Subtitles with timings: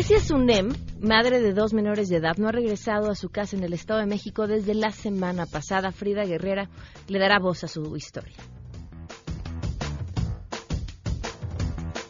[0.00, 0.72] Alesia Sunem,
[1.02, 4.00] madre de dos menores de edad, no ha regresado a su casa en el Estado
[4.00, 5.92] de México desde la semana pasada.
[5.92, 6.70] Frida Guerrera
[7.06, 8.34] le dará voz a su historia.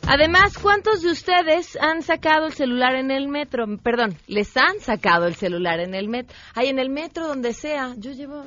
[0.07, 3.67] Además, ¿cuántos de ustedes han sacado el celular en el metro?
[3.83, 6.37] Perdón, les han sacado el celular en el metro.
[6.55, 7.97] Hay en el metro, donde sea.
[7.99, 8.45] Yo llevo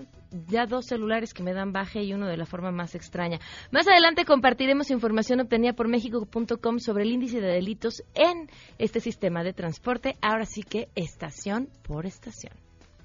[0.47, 3.39] ya dos celulares que me dan baje y uno de la forma más extraña.
[3.71, 9.43] Más adelante compartiremos información obtenida por México.com sobre el índice de delitos en este sistema
[9.43, 10.15] de transporte.
[10.21, 12.53] Ahora sí que estación por estación.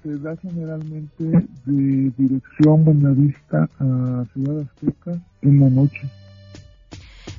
[0.03, 1.23] Se da generalmente
[1.65, 6.01] de dirección Buenavista a Ciudad Azteca en la noche.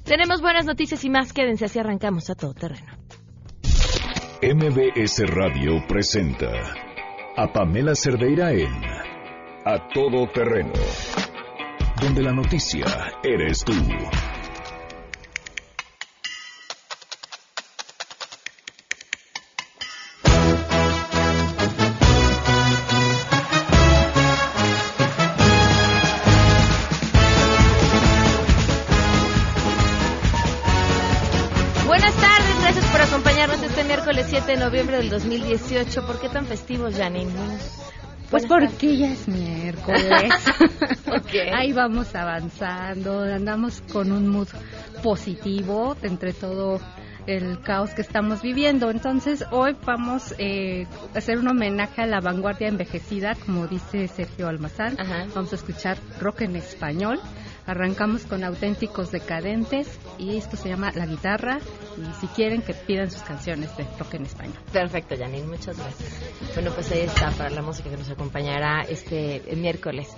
[0.05, 1.33] Tenemos buenas noticias y más.
[1.33, 2.93] Quédense así arrancamos a todo terreno.
[4.43, 6.51] MBS Radio presenta
[7.37, 9.00] a Pamela Cerdeira en
[9.65, 10.73] A Todo Terreno,
[12.01, 12.87] donde la noticia
[13.23, 13.75] eres tú.
[34.47, 36.07] de noviembre del 2018.
[36.07, 37.31] ¿Por qué tan festivos, Janine?
[38.31, 40.33] Pues porque ya es miércoles.
[41.53, 44.49] Ahí vamos avanzando, andamos con un mood
[45.03, 46.81] positivo entre todo
[47.27, 48.91] el caos que estamos viviendo.
[48.91, 54.49] Entonces, hoy vamos eh, a hacer un homenaje a la vanguardia envejecida, como dice Sergio
[54.49, 54.97] Almazán.
[55.35, 57.21] Vamos a escuchar rock en español.
[57.71, 61.61] Arrancamos con auténticos decadentes y esto se llama La Guitarra
[61.97, 64.59] y si quieren que pidan sus canciones de rock en español.
[64.73, 66.21] Perfecto, Janine, muchas gracias.
[66.55, 70.09] Bueno, pues ahí está para la música que nos acompañará este miércoles.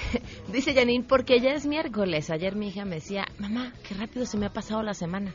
[0.50, 2.30] Dice Janine, porque ya es miércoles.
[2.30, 5.34] Ayer mi hija me decía, mamá, qué rápido se me ha pasado la semana.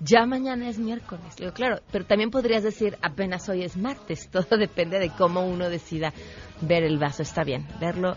[0.00, 1.36] Ya mañana es miércoles.
[1.36, 4.28] digo, claro, pero también podrías decir, apenas hoy es martes.
[4.32, 6.14] Todo depende de cómo uno decida
[6.62, 7.20] ver el vaso.
[7.20, 8.16] Está bien, verlo.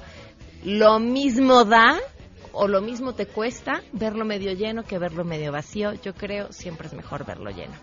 [0.64, 2.00] Lo mismo da
[2.54, 5.94] o lo mismo te cuesta verlo medio lleno que verlo medio vacío.
[5.94, 7.74] Yo creo siempre es mejor verlo lleno.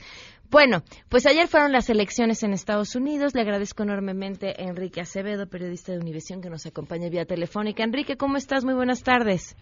[0.50, 3.34] Bueno, pues ayer fueron las elecciones en Estados Unidos.
[3.34, 7.82] Le agradezco enormemente a Enrique Acevedo, periodista de Univisión, que nos acompaña vía telefónica.
[7.82, 8.64] Enrique, ¿cómo estás?
[8.64, 9.56] Muy buenas tardes.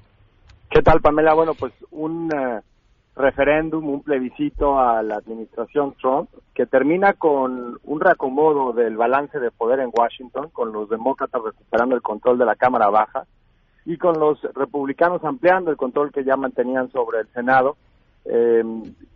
[0.68, 1.32] ¿Qué tal, Pamela?
[1.32, 2.60] Bueno, pues un eh,
[3.16, 9.50] referéndum, un plebiscito a la administración Trump, que termina con un reacomodo del balance de
[9.52, 13.24] poder en Washington, con los demócratas recuperando el control de la Cámara Baja
[13.86, 17.78] y con los republicanos ampliando el control que ya mantenían sobre el Senado
[18.30, 18.62] eh,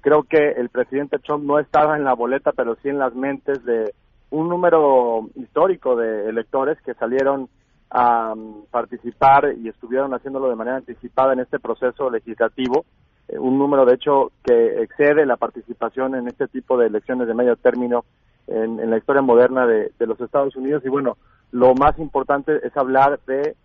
[0.00, 3.62] creo que el presidente Trump no estaba en la boleta, pero sí en las mentes
[3.64, 3.92] de
[4.30, 7.48] un número histórico de electores que salieron
[7.90, 12.86] a um, participar y estuvieron haciéndolo de manera anticipada en este proceso legislativo,
[13.28, 17.34] eh, un número de hecho que excede la participación en este tipo de elecciones de
[17.34, 18.06] medio término
[18.46, 20.82] en, la historia moderna de, de los Estados Unidos.
[20.86, 21.18] Y bueno,
[21.50, 23.56] lo más importante es hablar de,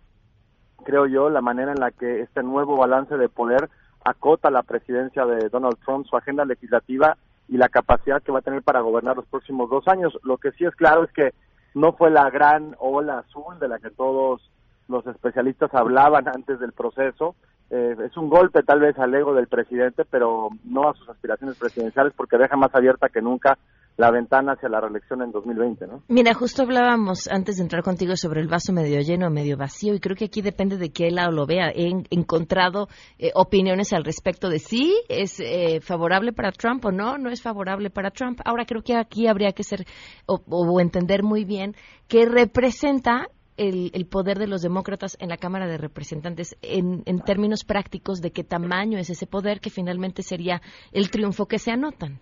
[0.84, 3.70] creo yo, la manera en la que este nuevo balance de poder
[4.04, 7.16] acota la presidencia de Donald Trump, su agenda legislativa
[7.48, 10.18] y la capacidad que va a tener para gobernar los próximos dos años.
[10.22, 11.32] Lo que sí es claro es que
[11.74, 14.50] no fue la gran ola azul de la que todos
[14.88, 17.34] los especialistas hablaban antes del proceso.
[17.70, 21.58] Eh, es un golpe tal vez al ego del presidente, pero no a sus aspiraciones
[21.58, 23.58] presidenciales porque deja más abierta que nunca
[23.98, 26.02] la ventana hacia la reelección en 2020, ¿no?
[26.06, 29.98] Mira, justo hablábamos antes de entrar contigo sobre el vaso medio lleno medio vacío y
[29.98, 31.72] creo que aquí depende de qué lado lo vea.
[31.74, 32.86] He encontrado
[33.18, 37.42] eh, opiniones al respecto de si es eh, favorable para Trump o no, no es
[37.42, 38.40] favorable para Trump.
[38.44, 39.84] Ahora creo que aquí habría que ser
[40.26, 41.74] o, entender muy bien
[42.06, 47.64] qué representa el, poder de los demócratas en la Cámara de Representantes en, en, términos
[47.64, 50.62] prácticos de qué tamaño es ese poder que finalmente sería
[50.92, 52.20] el triunfo que se anotan.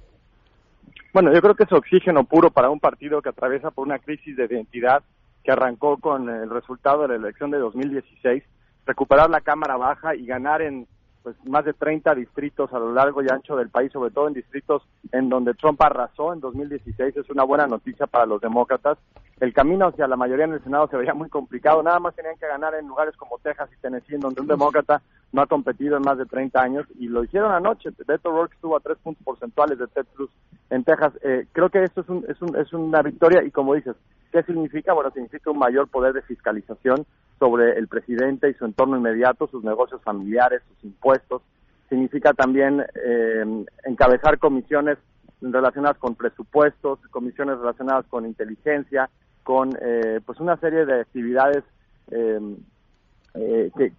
[1.13, 4.37] Bueno, yo creo que es oxígeno puro para un partido que atraviesa por una crisis
[4.37, 5.03] de identidad
[5.43, 8.43] que arrancó con el resultado de la elección de 2016,
[8.85, 10.87] recuperar la Cámara Baja y ganar en
[11.27, 14.35] pues más de 30 distritos a lo largo y ancho del país, sobre todo en
[14.35, 17.17] distritos en donde Trump arrasó en 2016.
[17.17, 18.97] Es una buena noticia para los demócratas.
[19.41, 21.83] El camino hacia la mayoría en el Senado se veía muy complicado.
[21.83, 25.03] Nada más tenían que ganar en lugares como Texas y Tennessee, en donde un demócrata
[25.33, 27.91] no ha competido en más de 30 años y lo hicieron anoche.
[28.07, 30.31] Beto O'Rourke estuvo a tres puntos porcentuales de Ted Cruz
[30.71, 31.13] en Texas.
[31.25, 33.97] Eh, creo que esto es, un, es, un, es una victoria y como dices,
[34.31, 34.93] ¿qué significa?
[34.93, 37.05] Bueno, significa un mayor poder de fiscalización
[37.39, 41.43] sobre el presidente y su entorno inmediato, sus negocios familiares, sus impuestos.
[41.89, 44.99] Significa también eh, encabezar comisiones
[45.41, 49.11] relacionadas con presupuestos, comisiones relacionadas con inteligencia,
[49.45, 51.63] con eh, pues una serie de actividades
[52.11, 52.41] eh,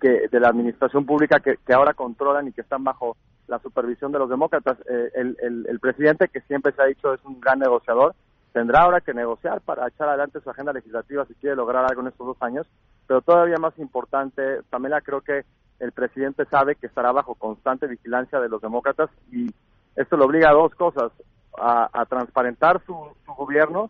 [0.01, 3.15] que, de la administración pública que, ahora controlan y que están bajo
[3.47, 4.77] la supervisión de los demócratas.
[5.13, 8.15] El, el presidente, que siempre se ha dicho es un gran negociador,
[8.51, 12.07] tendrá ahora que negociar para echar adelante su agenda legislativa si quiere lograr algo en
[12.07, 12.67] estos dos años
[13.07, 15.43] pero todavía más importante, Pamela, creo que
[15.79, 19.47] el presidente sabe que estará bajo constante vigilancia de los demócratas y
[19.95, 21.11] esto le obliga a dos cosas,
[21.59, 22.95] a, transparentar su,
[23.35, 23.89] gobierno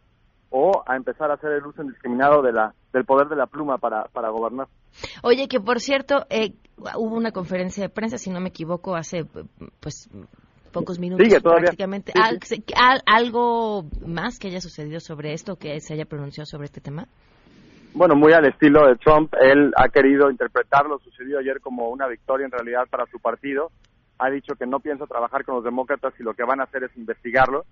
[0.50, 3.78] o a empezar a hacer el uso indiscriminado de la, del poder de la pluma
[3.78, 4.68] para, para gobernar.
[5.24, 6.54] Oye, que por cierto, eh,
[6.96, 9.26] hubo una conferencia de prensa, si no me equivoco, hace
[9.80, 10.10] pues
[10.72, 12.14] pocos minutos prácticamente.
[13.06, 17.08] ¿Algo más que haya sucedido sobre esto, que se haya pronunciado sobre este tema?
[17.98, 22.08] Bueno, muy al estilo de Trump, él ha querido interpretar lo sucedido ayer como una
[22.08, 23.72] victoria en realidad para su partido.
[24.20, 26.84] Ha dicho que no piensa trabajar con los demócratas y lo que van a hacer
[26.84, 27.66] es investigarlo.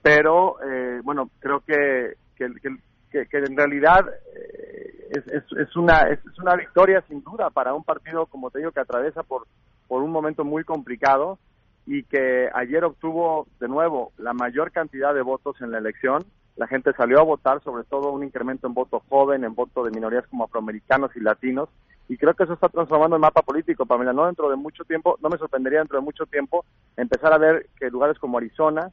[0.00, 7.02] Pero, eh, bueno, creo que, que, en realidad eh, es, es, una, es, una victoria
[7.08, 9.46] sin duda para un partido, como te digo, que atraviesa por,
[9.88, 11.38] por un momento muy complicado
[11.86, 16.24] y que ayer obtuvo de nuevo la mayor cantidad de votos en la elección
[16.56, 19.90] la gente salió a votar, sobre todo un incremento en voto joven, en voto de
[19.90, 21.68] minorías como afroamericanos y latinos,
[22.08, 25.18] y creo que eso está transformando el mapa político, Pamela, no dentro de mucho tiempo,
[25.22, 26.64] no me sorprendería dentro de mucho tiempo
[26.96, 28.90] empezar a ver que lugares como Arizona,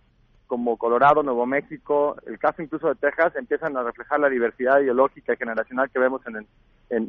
[0.47, 5.33] como Colorado, Nuevo México, el caso incluso de Texas, empiezan a reflejar la diversidad ideológica
[5.33, 6.45] y generacional que vemos en,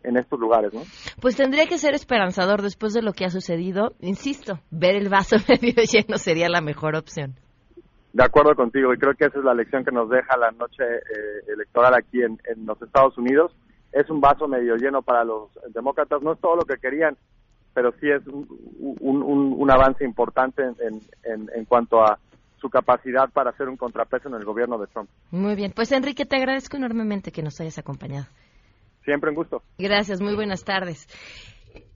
[0.04, 0.72] en, estos lugares.
[0.72, 0.82] ¿no?
[1.20, 3.94] Pues tendría que ser esperanzador después de lo que ha sucedido.
[4.00, 7.34] Insisto, ver el vaso medio lleno sería la mejor opción.
[8.12, 10.84] De acuerdo contigo, y creo que esa es la lección que nos deja la noche
[10.84, 13.52] eh, electoral aquí en, los Estados Unidos.
[13.90, 17.16] Es un vaso medio lleno para los demócratas, no es todo lo que querían,
[17.74, 22.18] pero sí es un, avance importante en, en, cuanto a
[22.60, 25.08] su capacidad para hacer un contrapeso en el gobierno de Trump.
[25.30, 28.26] Muy bien, pues Enrique, te agradezco enormemente que nos hayas acompañado.
[29.04, 29.62] Siempre un gusto.
[29.78, 31.08] Gracias, muy buenas tardes.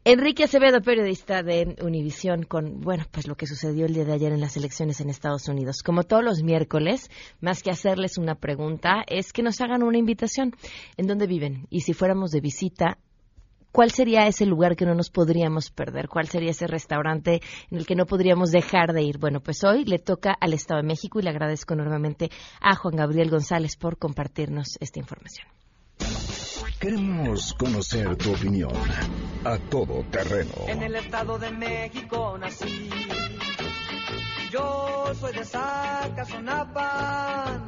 [0.08, 4.30] Enrique Acevedo, periodista de Univisión, con, bueno, pues lo que sucedió el día de ayer
[4.30, 5.82] en las elecciones en Estados Unidos.
[5.82, 7.10] Como todos los miércoles,
[7.40, 10.54] más que hacerles una pregunta, es que nos hagan una invitación.
[10.96, 11.66] ¿En dónde viven?
[11.70, 12.98] Y si fuéramos de visita,
[13.72, 16.06] ¿cuál sería ese lugar que no nos podríamos perder?
[16.06, 17.40] ¿Cuál sería ese restaurante
[17.72, 19.18] en el que no podríamos dejar de ir?
[19.18, 22.30] Bueno, pues hoy le toca al Estado de México y le agradezco enormemente
[22.60, 25.48] a Juan Gabriel González por compartirnos esta información.
[26.78, 28.72] Queremos conocer tu opinión
[29.44, 30.52] a todo terreno.
[30.68, 32.90] En el Estado de México nací.
[34.52, 36.92] Yo soy de Zacazonapa,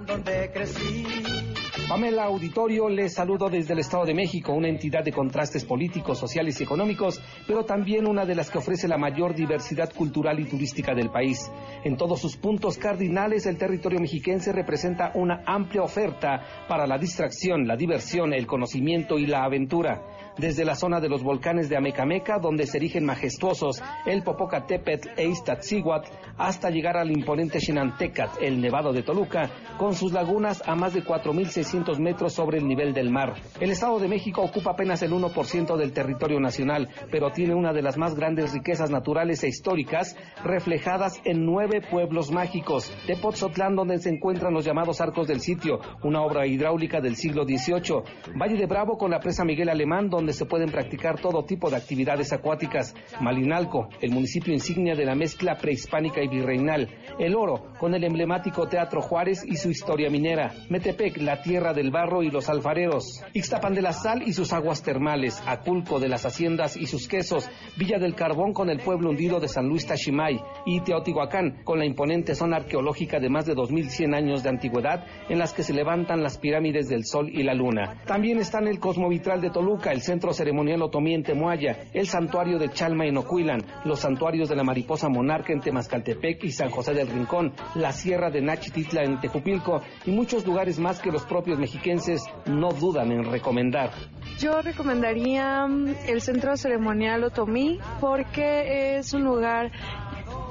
[0.07, 1.58] donde crecí.
[1.89, 6.61] Pamela Auditorio, les saludo desde el Estado de México, una entidad de contrastes políticos, sociales
[6.61, 10.95] y económicos, pero también una de las que ofrece la mayor diversidad cultural y turística
[10.95, 11.51] del país.
[11.85, 17.67] En todos sus puntos cardinales, el territorio mexiquense representa una amplia oferta para la distracción,
[17.67, 22.39] la diversión, el conocimiento y la aventura desde la zona de los volcanes de Amecameca,
[22.39, 28.93] donde se erigen majestuosos el Popocatépetl e Iztaccíhuatl, hasta llegar al imponente Xenantecat, el Nevado
[28.93, 33.35] de Toluca, con sus lagunas a más de 4.600 metros sobre el nivel del mar.
[33.61, 37.83] El Estado de México ocupa apenas el 1% del territorio nacional, pero tiene una de
[37.83, 42.93] las más grandes riquezas naturales e históricas, reflejadas en nueve pueblos mágicos.
[43.07, 48.37] Tepoztlán, donde se encuentran los llamados Arcos del Sitio, una obra hidráulica del siglo XVIII.
[48.41, 51.77] Valle de Bravo con la presa Miguel Alemán, donde se pueden practicar todo tipo de
[51.77, 52.95] actividades acuáticas.
[53.21, 56.89] Malinalco, el municipio insignia de la mezcla prehispánica y virreinal.
[57.19, 60.53] El Oro, con el emblemático Teatro Juárez y su historia minera.
[60.69, 63.23] Metepec, la tierra del barro y los alfareros.
[63.33, 65.43] Ixtapan de la Sal y sus aguas termales.
[65.47, 67.49] Aculco de las haciendas y sus quesos.
[67.77, 70.41] Villa del Carbón con el pueblo hundido de San Luis Tachimay.
[70.67, 75.39] Y Teotihuacán, con la imponente zona arqueológica de más de 2100 años de antigüedad en
[75.39, 78.03] las que se levantan las pirámides del Sol y la Luna.
[78.07, 82.71] También están el Cosmovitral de Toluca, el centro ceremonial otomí en Temoaya, el santuario de
[82.71, 87.09] Chalma en Ocuilan, los santuarios de la mariposa monarca en Temascaltepec, y San José del
[87.09, 92.23] Rincón, la Sierra de Nachititla en Tejupilco y muchos lugares más que los propios mexiquenses
[92.47, 93.91] no dudan en recomendar.
[94.39, 99.73] Yo recomendaría mm, el Centro Ceremonial Otomí porque es un lugar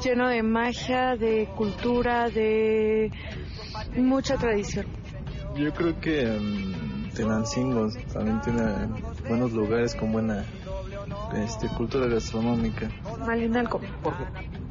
[0.04, 3.12] lleno de magia, de cultura, de
[3.96, 4.86] mucha tradición.
[5.56, 8.62] Yo creo que um, Tenancingo también tiene
[9.28, 10.46] buenos lugares con buena
[11.36, 12.92] este, cultura gastronómica.
[13.26, 14.24] Malinalco, ¿por qué?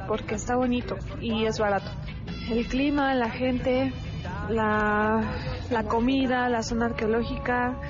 [0.07, 1.91] Porque está bonito y es barato.
[2.49, 3.93] El clima, la gente,
[4.49, 5.23] la,
[5.71, 7.81] la comida, la zona arqueológica,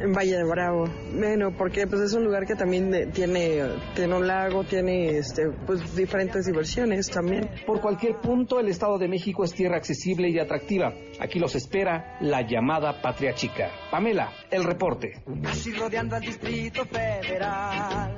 [0.00, 0.88] en Valle de Bravo.
[1.12, 3.62] Bueno, porque pues es un lugar que también tiene,
[3.94, 7.48] tiene un lago, tiene este, pues diferentes diversiones también.
[7.66, 10.92] Por cualquier punto, el Estado de México es tierra accesible y atractiva.
[11.20, 13.70] Aquí los espera la llamada Patria Chica.
[13.90, 15.22] Pamela, el reporte.
[15.44, 18.16] Así rodeando al Distrito Federal.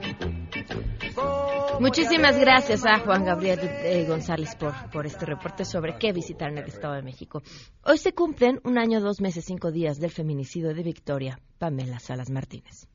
[1.80, 6.58] Muchísimas gracias a Juan Gabriel eh, González por, por este reporte sobre qué visitar en
[6.58, 7.42] el Estado de México.
[7.84, 12.30] Hoy se cumplen un año, dos meses, cinco días del feminicidio de Victoria Pamela Salas
[12.30, 12.88] Martínez.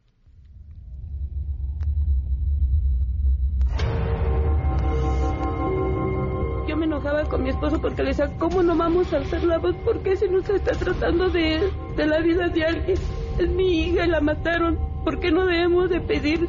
[6.68, 9.60] Yo me enojaba con mi esposo porque le decía, ¿cómo no vamos a hacer la
[9.60, 9.76] voz?
[9.86, 12.98] ¿Por qué se está tratando de, de la vida de alguien?
[13.38, 14.78] Es mi hija la mataron.
[15.04, 16.48] ¿Por qué no debemos de pedir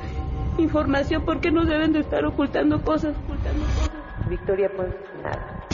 [0.58, 3.16] información, ¿por qué no deben de estar ocultando cosas?
[3.24, 4.28] Ocultando cosas?
[4.28, 4.88] Victoria, pues
[5.22, 5.64] nada.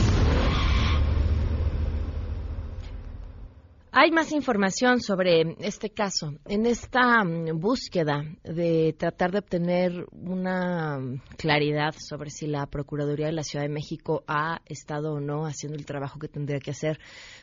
[3.93, 6.35] Hay más información sobre este caso.
[6.47, 11.01] En esta mm, búsqueda de tratar de obtener una
[11.37, 15.77] claridad sobre si la Procuraduría de la Ciudad de México ha estado o no haciendo
[15.77, 17.01] el trabajo que tendría que hacer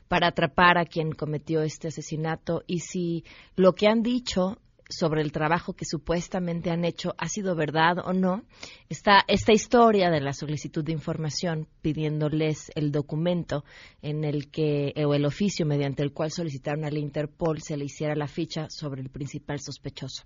[0.07, 3.25] para atrapar a quien cometió este asesinato y si
[3.57, 4.57] lo que han dicho
[4.89, 8.43] sobre el trabajo que supuestamente han hecho ha sido verdad o no,
[8.89, 13.63] está esta historia de la solicitud de información pidiéndoles el documento
[14.01, 18.15] en el que, o el oficio mediante el cual solicitaron al Interpol se le hiciera
[18.15, 20.23] la ficha sobre el principal sospechoso.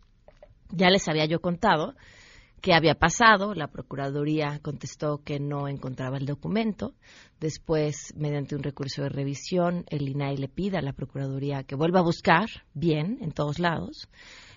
[0.69, 1.95] Ya les había yo contado
[2.61, 3.53] qué había pasado.
[3.53, 6.93] La Procuraduría contestó que no encontraba el documento.
[7.39, 11.99] Después, mediante un recurso de revisión, el INAI le pide a la Procuraduría que vuelva
[11.99, 14.07] a buscar bien en todos lados.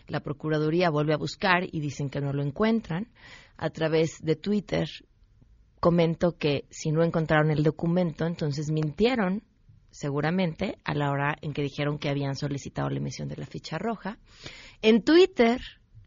[0.06, 3.08] La Procuraduría vuelve a buscar y dicen que no lo encuentran.
[3.56, 4.88] A través de Twitter
[5.80, 9.42] comento que si no encontraron el documento, entonces mintieron
[9.90, 13.78] seguramente a la hora en que dijeron que habían solicitado la emisión de la ficha
[13.78, 14.18] roja.
[14.82, 15.60] En Twitter,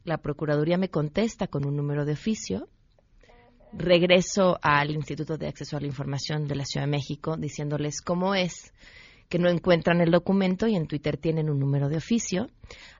[0.04, 2.68] la Procuraduría me contesta con un número de oficio.
[3.72, 8.36] Regreso al Instituto de Acceso a la Información de la Ciudad de México diciéndoles cómo
[8.36, 8.74] es
[9.30, 12.50] que no encuentran el documento y en Twitter tienen un número de oficio,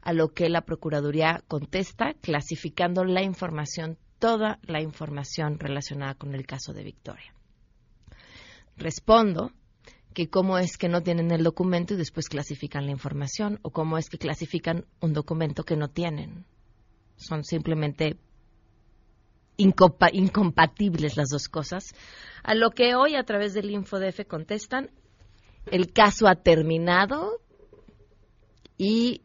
[0.02, 6.46] a lo que la Procuraduría contesta clasificando la información, toda la información relacionada con el
[6.46, 7.34] caso de Victoria.
[8.76, 9.52] Respondo
[10.14, 13.98] que cómo es que no tienen el documento y después clasifican la información o cómo
[13.98, 16.46] es que clasifican un documento que no tienen.
[17.18, 18.18] Son simplemente
[19.58, 21.94] incompatibles las dos cosas.
[22.44, 24.92] A lo que hoy a través del InfoDF contestan,
[25.72, 27.42] el caso ha terminado
[28.78, 29.22] y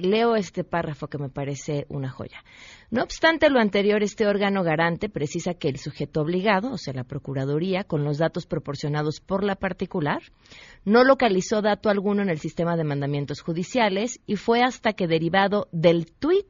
[0.00, 2.44] leo este párrafo que me parece una joya.
[2.90, 7.04] No obstante lo anterior, este órgano garante precisa que el sujeto obligado, o sea, la
[7.04, 10.22] Procuraduría, con los datos proporcionados por la particular,
[10.84, 15.68] no localizó dato alguno en el sistema de mandamientos judiciales y fue hasta que derivado
[15.72, 16.46] del tuit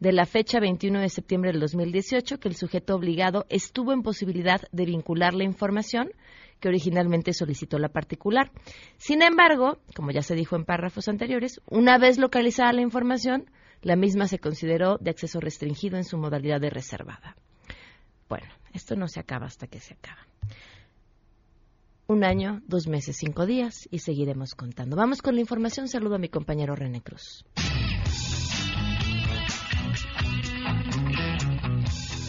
[0.00, 4.60] de la fecha 21 de septiembre del 2018 que el sujeto obligado estuvo en posibilidad
[4.70, 6.10] de vincular la información
[6.60, 8.50] que originalmente solicitó la particular.
[8.96, 13.50] Sin embargo, como ya se dijo en párrafos anteriores, una vez localizada la información,
[13.82, 17.36] la misma se consideró de acceso restringido en su modalidad de reservada.
[18.28, 20.26] Bueno, esto no se acaba hasta que se acaba.
[22.06, 24.96] Un año, dos meses, cinco días y seguiremos contando.
[24.96, 25.88] Vamos con la información.
[25.88, 27.44] Saludo a mi compañero René Cruz.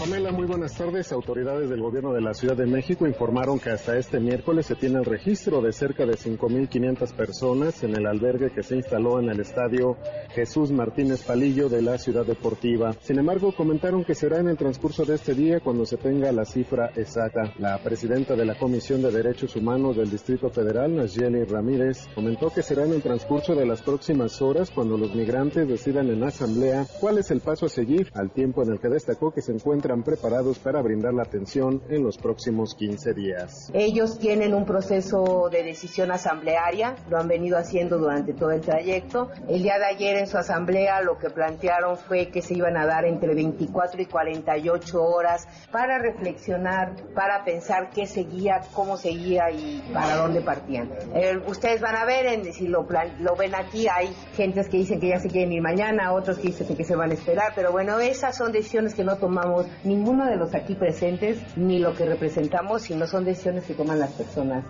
[0.05, 1.11] Pamela, muy buenas tardes.
[1.11, 4.99] Autoridades del gobierno de la Ciudad de México informaron que hasta este miércoles se tiene
[4.99, 9.39] el registro de cerca de 5.500 personas en el albergue que se instaló en el
[9.39, 9.97] estadio
[10.29, 12.93] Jesús Martínez Palillo de la Ciudad Deportiva.
[13.01, 16.45] Sin embargo, comentaron que será en el transcurso de este día cuando se tenga la
[16.45, 17.51] cifra exacta.
[17.57, 22.61] La presidenta de la Comisión de Derechos Humanos del Distrito Federal, Nayeli Ramírez, comentó que
[22.61, 27.17] será en el transcurso de las próximas horas cuando los migrantes decidan en asamblea cuál
[27.17, 30.59] es el paso a seguir, al tiempo en el que destacó que se encuentra preparados
[30.59, 33.71] para brindar la atención en los próximos 15 días.
[33.73, 39.29] Ellos tienen un proceso de decisión asamblearia, lo han venido haciendo durante todo el trayecto.
[39.47, 42.85] El día de ayer en su asamblea lo que plantearon fue que se iban a
[42.85, 49.83] dar entre 24 y 48 horas para reflexionar, para pensar qué seguía, cómo seguía y
[49.93, 50.91] para dónde partían.
[51.13, 52.87] Eh, ustedes van a ver, en, si lo,
[53.19, 56.47] lo ven aquí, hay gentes que dicen que ya se quieren ir mañana, otros que
[56.47, 60.25] dicen que se van a esperar, pero bueno, esas son decisiones que no tomamos ninguno
[60.25, 64.65] de los aquí presentes, ni lo que representamos, sino son decisiones que toman las personas.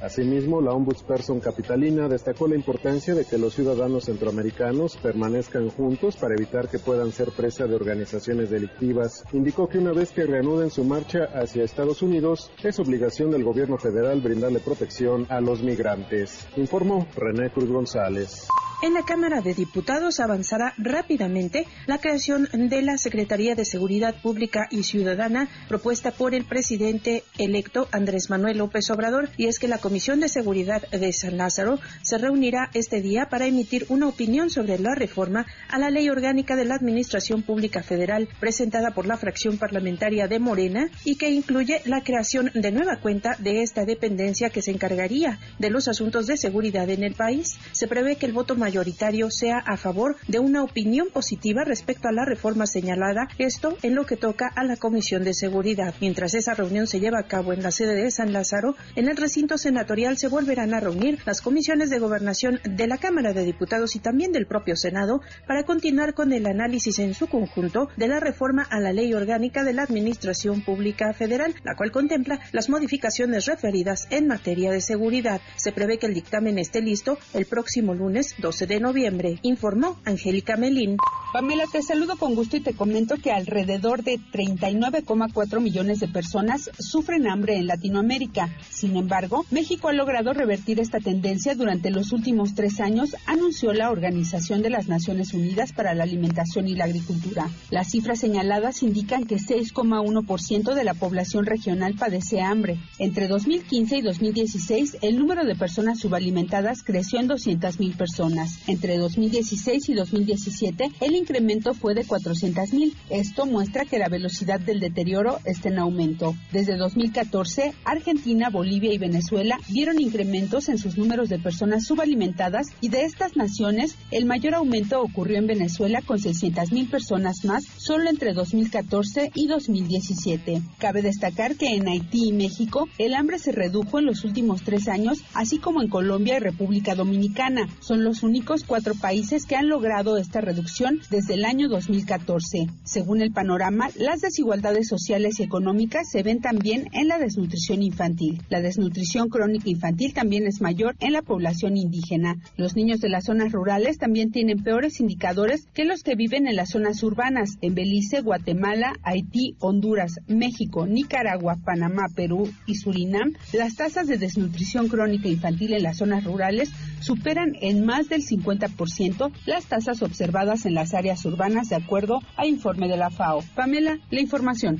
[0.00, 6.34] Asimismo, la ombudsperson capitalina destacó la importancia de que los ciudadanos centroamericanos permanezcan juntos para
[6.34, 9.24] evitar que puedan ser presa de organizaciones delictivas.
[9.32, 13.78] Indicó que una vez que reanuden su marcha hacia Estados Unidos, es obligación del gobierno
[13.78, 18.48] federal brindarle protección a los migrantes, informó René Cruz González.
[18.84, 24.68] En la Cámara de Diputados avanzará rápidamente la creación de la Secretaría de Seguridad Pública
[24.70, 29.78] y Ciudadana propuesta por el presidente electo Andrés Manuel López Obrador y es que la
[29.78, 34.78] Comisión de Seguridad de San Lázaro se reunirá este día para emitir una opinión sobre
[34.78, 39.56] la reforma a la Ley Orgánica de la Administración Pública Federal presentada por la fracción
[39.56, 44.60] parlamentaria de Morena y que incluye la creación de nueva cuenta de esta dependencia que
[44.60, 47.56] se encargaría de los asuntos de seguridad en el país.
[47.72, 52.08] Se prevé que el voto mayor mayoritario sea a favor de una opinión positiva respecto
[52.08, 55.94] a la reforma señalada, esto en lo que toca a la Comisión de Seguridad.
[56.00, 59.16] Mientras esa reunión se lleva a cabo en la sede de San Lázaro, en el
[59.16, 63.94] recinto senatorial se volverán a reunir las comisiones de gobernación de la Cámara de Diputados
[63.94, 68.18] y también del propio Senado para continuar con el análisis en su conjunto de la
[68.18, 73.46] reforma a la Ley Orgánica de la Administración Pública Federal, la cual contempla las modificaciones
[73.46, 75.40] referidas en materia de seguridad.
[75.54, 80.56] Se prevé que el dictamen esté listo el próximo lunes 12 de noviembre, informó Angélica
[80.56, 80.96] Melín.
[81.32, 86.70] Pamela, te saludo con gusto y te comento que alrededor de 39,4 millones de personas
[86.78, 88.56] sufren hambre en Latinoamérica.
[88.70, 93.90] Sin embargo, México ha logrado revertir esta tendencia durante los últimos tres años, anunció la
[93.90, 97.50] Organización de las Naciones Unidas para la Alimentación y la Agricultura.
[97.70, 102.78] Las cifras señaladas indican que 6,1% de la población regional padece hambre.
[103.00, 108.43] Entre 2015 y 2016, el número de personas subalimentadas creció en 200.000 personas.
[108.66, 112.92] Entre 2016 y 2017, el incremento fue de 400.000.
[113.10, 116.34] Esto muestra que la velocidad del deterioro está en aumento.
[116.52, 122.88] Desde 2014, Argentina, Bolivia y Venezuela vieron incrementos en sus números de personas subalimentadas y
[122.88, 128.32] de estas naciones, el mayor aumento ocurrió en Venezuela con 600.000 personas más solo entre
[128.32, 130.62] 2014 y 2017.
[130.78, 134.88] Cabe destacar que en Haití y México el hambre se redujo en los últimos tres
[134.88, 137.68] años, así como en Colombia y República Dominicana.
[137.80, 142.66] Son los únicos cuatro países que han logrado esta reducción desde el año 2014.
[142.82, 148.42] Según el panorama, las desigualdades sociales y económicas se ven también en la desnutrición infantil.
[148.48, 152.36] La desnutrición crónica infantil también es mayor en la población indígena.
[152.56, 156.56] Los niños de las zonas rurales también tienen peores indicadores que los que viven en
[156.56, 157.50] las zonas urbanas.
[157.60, 164.88] En Belice, Guatemala, Haití, Honduras, México, Nicaragua, Panamá, Perú y Surinam, las tasas de desnutrición
[164.88, 166.70] crónica infantil en las zonas rurales
[167.00, 172.46] superan en más del 50% las tasas observadas en las áreas urbanas de acuerdo a
[172.46, 173.42] informe de la FAO.
[173.54, 174.78] Pamela, la información.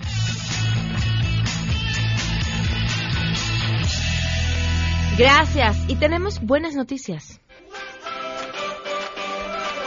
[5.17, 5.77] Gracias.
[5.89, 7.41] Y tenemos buenas noticias.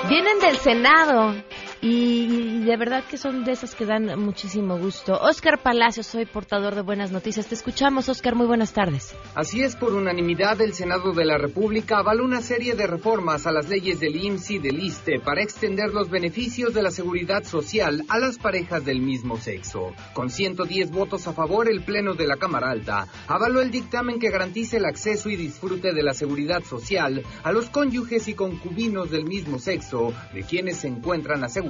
[0.08, 1.36] Vienen del Senado
[1.82, 5.20] y de verdad que son de esas que dan muchísimo gusto.
[5.20, 7.48] Oscar Palacio, soy portador de buenas noticias.
[7.48, 8.36] Te escuchamos, Oscar.
[8.36, 9.16] Muy buenas tardes.
[9.36, 13.52] Así es, por unanimidad, el Senado de la República avaló una serie de reformas a
[13.52, 18.04] las leyes del IMSS y del ISTE para extender los beneficios de la seguridad social
[18.10, 19.94] a las parejas del mismo sexo.
[20.14, 24.32] Con 110 votos a favor, el Pleno de la Cámara Alta avaló el dictamen que
[24.32, 29.26] garantice el acceso y disfrute de la seguridad social a los cónyuges y concubinos del
[29.26, 31.67] mismo sexo de quienes se encuentran asegurados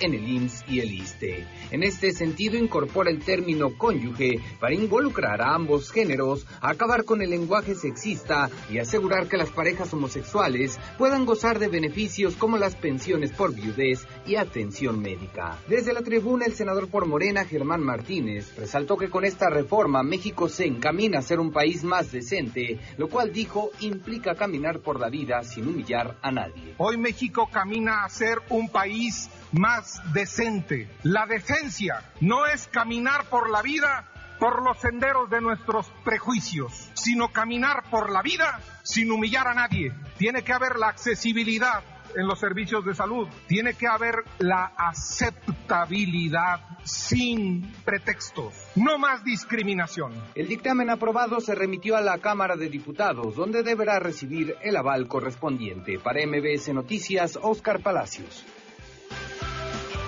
[0.00, 1.46] en el IMSS y el ISTE.
[1.70, 7.30] En este sentido, incorpora el término cónyuge para involucrar a ambos géneros, acabar con el
[7.30, 13.32] lenguaje sexista y asegurar que las parejas homosexuales puedan gozar de beneficios como las pensiones
[13.32, 15.58] por viudez y atención médica.
[15.68, 20.48] Desde la tribuna, el senador por Morena, Germán Martínez, resaltó que con esta reforma México
[20.48, 25.08] se encamina a ser un país más decente, lo cual dijo implica caminar por la
[25.08, 26.74] vida sin humillar a nadie.
[26.78, 30.88] Hoy México camina a ser un país más decente.
[31.02, 37.28] La decencia no es caminar por la vida por los senderos de nuestros prejuicios, sino
[37.28, 39.92] caminar por la vida sin humillar a nadie.
[40.18, 41.84] Tiene que haber la accesibilidad
[42.16, 43.28] en los servicios de salud.
[43.46, 48.54] Tiene que haber la aceptabilidad sin pretextos.
[48.74, 50.12] No más discriminación.
[50.34, 55.06] El dictamen aprobado se remitió a la Cámara de Diputados, donde deberá recibir el aval
[55.06, 55.98] correspondiente.
[55.98, 58.44] Para MBS Noticias, Oscar Palacios.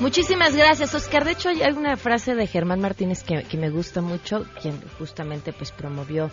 [0.00, 1.24] Muchísimas gracias, Oscar.
[1.24, 5.52] De hecho, hay una frase de Germán Martínez que, que me gusta mucho, quien justamente
[5.52, 6.30] pues promovió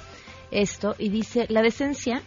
[0.50, 2.22] esto, y dice, la decencia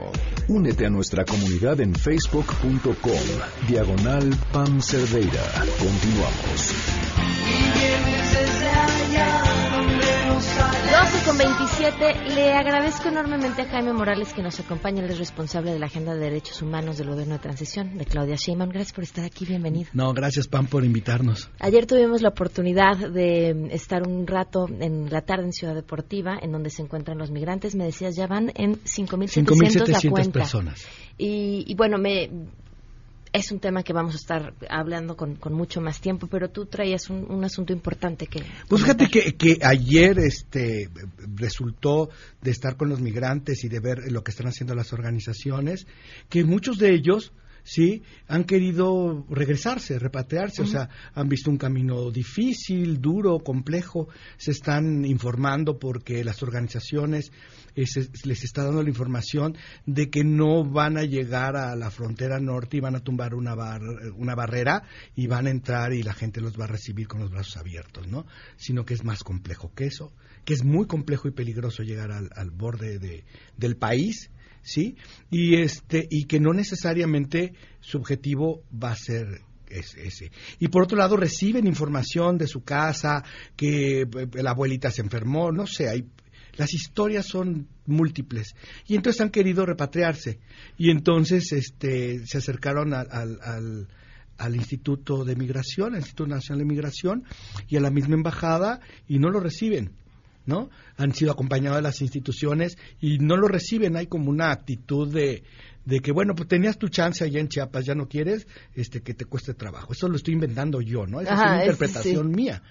[0.48, 3.20] Únete a nuestra comunidad en facebook.com.
[3.68, 5.44] Diagonal Pam Cerdeira.
[5.78, 6.74] Continuamos.
[10.40, 12.34] 12 con 27.
[12.34, 15.04] Le agradezco enormemente a Jaime Morales que nos acompaña.
[15.04, 18.36] Él es responsable de la Agenda de Derechos Humanos del Gobierno de Transición de Claudia
[18.36, 18.70] Sheinbaum.
[18.70, 19.44] Gracias por estar aquí.
[19.44, 19.90] Bienvenido.
[19.92, 21.50] No, gracias, Pam, por invitarnos.
[21.58, 26.52] Ayer tuvimos la oportunidad de estar un rato en la tarde en Ciudad Deportiva, en
[26.52, 27.74] donde se encuentran los migrantes.
[27.74, 30.38] Me decías, ya van en 5.700 la cuenta.
[30.38, 30.86] personas.
[31.18, 32.30] Y, y bueno, me
[33.32, 36.66] es un tema que vamos a estar hablando con, con mucho más tiempo, pero tú
[36.66, 38.42] traías un, un asunto importante que...
[38.68, 40.88] Pues fíjate que, que, ayer este,
[41.34, 45.86] resultó de estar con los migrantes y de ver lo que están haciendo las organizaciones,
[46.28, 52.10] que muchos de ellos sí han querido regresarse, repatriarse, o sea, han visto un camino
[52.10, 57.32] difícil, duro, complejo, se están informando porque las organizaciones
[57.74, 57.84] eh,
[58.24, 59.56] les está dando la información
[59.86, 63.54] de que no van a llegar a la frontera norte y van a tumbar una,
[64.16, 64.82] una barrera
[65.14, 68.06] y van a entrar y la gente los va a recibir con los brazos abiertos,
[68.08, 68.26] ¿no?
[68.56, 70.12] Sino que es más complejo que eso,
[70.44, 73.24] que es muy complejo y peligroso llegar al, al borde de,
[73.56, 74.30] del país
[74.62, 74.96] ¿sí?
[75.30, 80.30] Y, este, y que no necesariamente su objetivo va a ser ese.
[80.58, 83.22] Y por otro lado, reciben información de su casa,
[83.56, 86.06] que eh, la abuelita se enfermó, no sé, hay,
[86.56, 88.54] las historias son múltiples.
[88.86, 90.38] Y entonces han querido repatriarse.
[90.76, 93.88] Y entonces este, se acercaron al, al,
[94.38, 97.24] al Instituto de Migración, al Instituto Nacional de Migración,
[97.68, 99.92] y a la misma embajada, y no lo reciben.
[100.46, 100.70] ¿no?
[100.96, 103.96] Han sido acompañados de las instituciones y no lo reciben.
[103.96, 105.44] Hay como una actitud de,
[105.84, 109.14] de que, bueno, pues tenías tu chance allá en Chiapas, ya no quieres este que
[109.14, 109.92] te cueste trabajo.
[109.92, 111.20] Eso lo estoy inventando yo, ¿no?
[111.20, 112.62] Esa es una interpretación mía.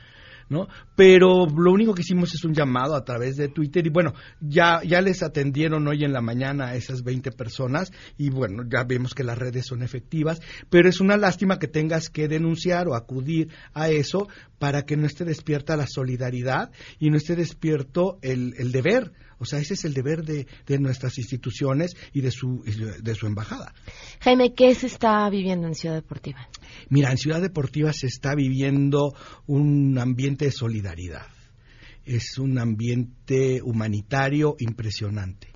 [0.49, 0.67] ¿No?
[0.95, 4.81] Pero lo único que hicimos es un llamado a través de Twitter y bueno, ya,
[4.83, 9.13] ya les atendieron hoy en la mañana a esas 20 personas y bueno, ya vemos
[9.13, 13.49] que las redes son efectivas, pero es una lástima que tengas que denunciar o acudir
[13.73, 18.71] a eso para que no esté despierta la solidaridad y no esté despierto el, el
[18.71, 20.45] deber o sea, ese es el deber de,
[20.79, 22.63] nuestras instituciones y de su,
[23.01, 23.73] de su embajada.
[24.19, 26.49] Jaime, ¿qué se está viviendo en Ciudad Deportiva?
[26.89, 29.13] Mira, en Ciudad Deportiva se está viviendo
[29.47, 31.27] un ambiente de solidaridad.
[32.05, 35.47] Es un ambiente humanitario impresionante.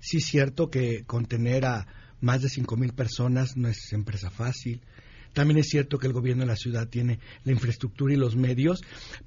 [0.00, 1.86] Sí es cierto que contener a
[2.20, 4.80] más de 5.000 personas no es empresa fácil.
[5.32, 8.82] También es cierto que el gobierno de la ciudad tiene la infraestructura y los medios,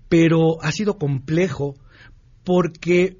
[0.10, 1.76] pero ha sido complejo
[2.43, 3.17] porque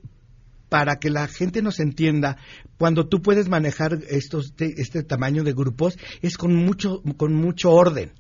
[0.72, 2.38] para que la gente nos entienda,
[2.78, 8.14] cuando tú puedes manejar estos, este tamaño de grupos, es con mucho, con mucho orden.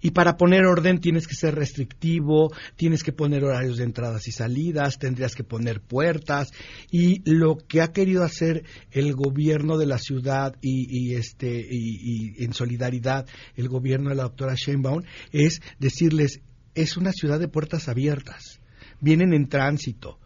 [0.00, 4.30] Y para poner orden tienes que ser restrictivo, tienes que poner horarios de entradas y
[4.30, 6.52] salidas, tendrías que poner puertas.
[6.92, 12.52] Y lo que ha querido hacer el gobierno de la ciudad y, este, y en
[12.52, 13.26] solidaridad
[13.56, 15.02] el gobierno de la doctora Sheinbaum
[15.32, 16.42] es decirles,
[16.76, 18.60] es una ciudad de puertas abiertas.
[19.00, 20.20] Vienen en tránsito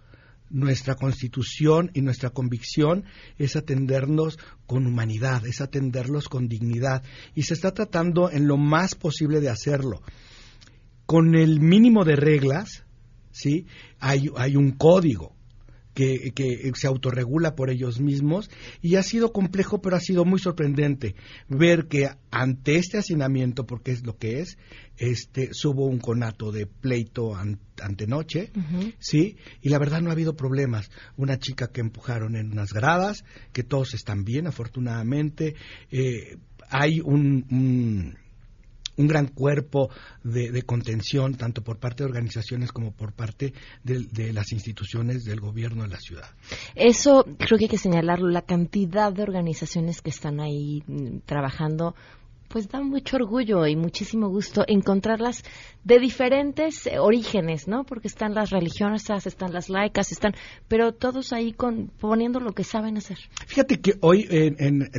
[0.51, 3.05] nuestra constitución y nuestra convicción
[3.39, 7.03] es atendernos con humanidad, es atenderlos con dignidad.
[7.35, 10.03] Y se está tratando en lo más posible de hacerlo.
[11.07, 12.85] Con el mínimo de reglas,
[13.31, 13.67] ¿sí?
[13.99, 15.40] Hay, hay un código
[16.33, 21.15] que, se autorregula por ellos mismos y ha sido complejo, pero ha sido muy sorprendente
[21.49, 24.57] ver que ante este hacinamiento, porque es lo que es,
[24.97, 27.35] este, subo un conato de pleito
[27.81, 28.53] antenoche,
[28.99, 29.37] ¿sí?
[29.63, 30.91] Y la verdad no ha habido problemas.
[31.17, 35.55] Una chica que empujaron en unas gradas, que todos están bien, afortunadamente.
[35.91, 36.37] Eh,
[36.69, 38.17] hay un un
[39.09, 39.91] gran cuerpo
[40.23, 45.83] de, contención, tanto por parte de organizaciones como por parte de, las instituciones del gobierno
[45.83, 46.29] de la ciudad.
[46.75, 51.95] Eso creo que hay que señalarlo, la cantidad de organizaciones que están ahí mm, trabajando
[52.51, 55.45] pues da mucho orgullo y muchísimo gusto encontrarlas
[55.85, 57.85] de diferentes eh, orígenes, ¿no?
[57.85, 60.35] Porque están las religiosas, están las laicas, están,
[60.67, 63.19] pero todos ahí con, poniendo lo que saben hacer.
[63.47, 64.29] Fíjate que hoy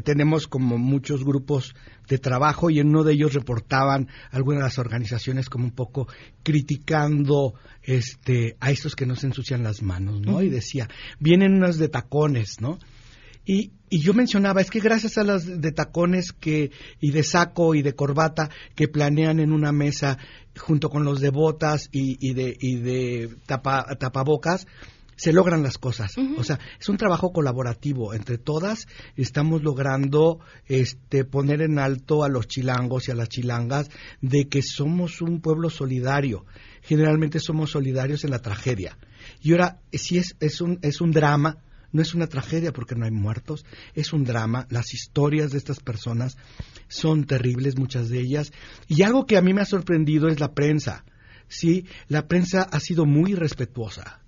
[0.06, 1.76] tenemos como muchos grupos
[2.08, 6.08] de trabajo y en uno de ellos reportaban algunas de las organizaciones como un poco
[6.44, 10.42] criticando este a estos que no se ensucian las manos, ¿no?
[10.42, 10.88] Y decía,
[11.20, 12.80] vienen unas de tacones, ¿no?
[13.52, 17.82] Y, yo mencionaba, es que gracias a las de tacones que, y de saco y
[17.82, 20.18] de corbata que planean en una mesa
[20.58, 24.66] junto con los de botas y, de, y de tapabocas,
[25.18, 26.14] se logran las cosas.
[26.38, 28.14] O sea, es un trabajo colaborativo.
[28.14, 28.88] Entre todas
[29.18, 33.90] estamos logrando este, poner en alto a los chilangos y a las chilangas
[34.22, 36.46] de que somos un pueblo solidario.
[36.84, 38.98] Generalmente somos solidarios en la tragedia.
[39.42, 41.58] Y ahora, si es, es, un, es un drama,
[41.92, 44.68] no es una tragedia porque no hay muertos, es un drama.
[44.70, 46.38] Las historias de estas personas
[46.88, 48.52] son terribles, muchas de ellas.
[48.88, 51.06] Y algo que a mí me ha sorprendido es la prensa.
[51.48, 54.22] Sí, la prensa ha sido muy respetuosa.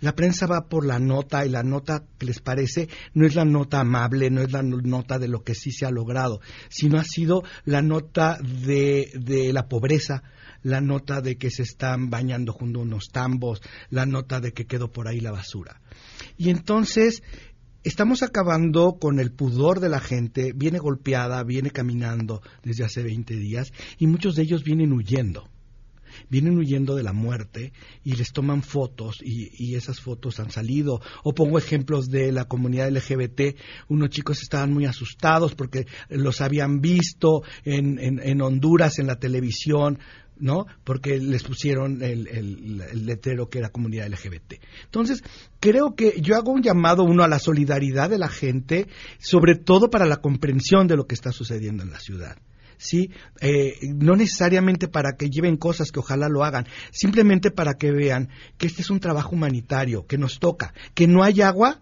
[0.00, 3.44] La prensa va por la nota y la nota que les parece no es la
[3.44, 7.04] nota amable, no es la nota de lo que sí se ha logrado, sino ha
[7.04, 10.22] sido la nota de, de la pobreza,
[10.68, 14.66] la nota de que se están bañando junto a unos tambos, la nota de que
[14.66, 15.80] quedó por ahí la basura.
[16.36, 17.22] Y entonces
[17.84, 23.34] estamos acabando con el pudor de la gente, viene golpeada, viene caminando desde hace 20
[23.36, 25.48] días y muchos de ellos vienen huyendo.
[26.28, 31.00] Vienen huyendo de la muerte y les toman fotos y, esas fotos han salido.
[31.22, 33.56] O pongo ejemplos de la comunidad LGBT.
[33.88, 39.98] Unos chicos estaban muy asustados porque los habían visto en, en Honduras en la televisión
[40.40, 40.66] ¿no?
[40.84, 44.54] Porque les pusieron el, el, letrero que era comunidad LGBT.
[44.84, 45.22] Entonces,
[45.60, 49.90] creo que yo hago un llamado, uno, a la solidaridad de la gente, sobre todo
[49.90, 52.36] para la comprensión de lo que está sucediendo en la ciudad.
[52.78, 53.10] ¿sí?
[53.40, 58.30] Eh, no necesariamente para que lleven cosas que ojalá lo hagan, simplemente para que vean
[58.56, 61.80] que este es un trabajo humanitario, que nos toca, que no hay agua,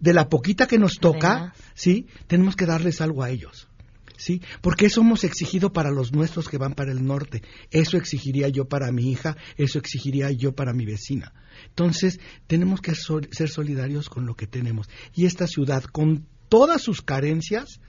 [0.00, 2.06] de la poquita que nos toca, ¿sí?
[2.26, 3.68] Tenemos que darles algo a ellos.
[4.16, 4.42] ¿Sí?
[4.60, 7.42] Porque eso hemos exigido para los nuestros que van para el norte.
[7.70, 11.32] Eso exigiría yo para mi hija, eso exigiría yo para mi vecina.
[11.68, 14.88] Entonces, tenemos que ser solidarios con lo que tenemos.
[15.14, 17.80] Y esta ciudad, con todas sus carencias,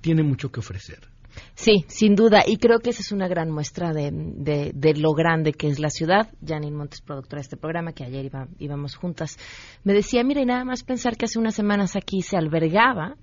[0.00, 1.14] tiene mucho que ofrecer.
[1.54, 5.68] Sí, sin duda, y creo que esa es una gran muestra de, lo grande que
[5.68, 6.30] es la ciudad.
[6.44, 9.38] Janine Montes, productora de este programa, que ayer íbamos juntas,
[9.82, 13.16] me decía, mira, y nada más pensar que hace unas semanas aquí se albergaba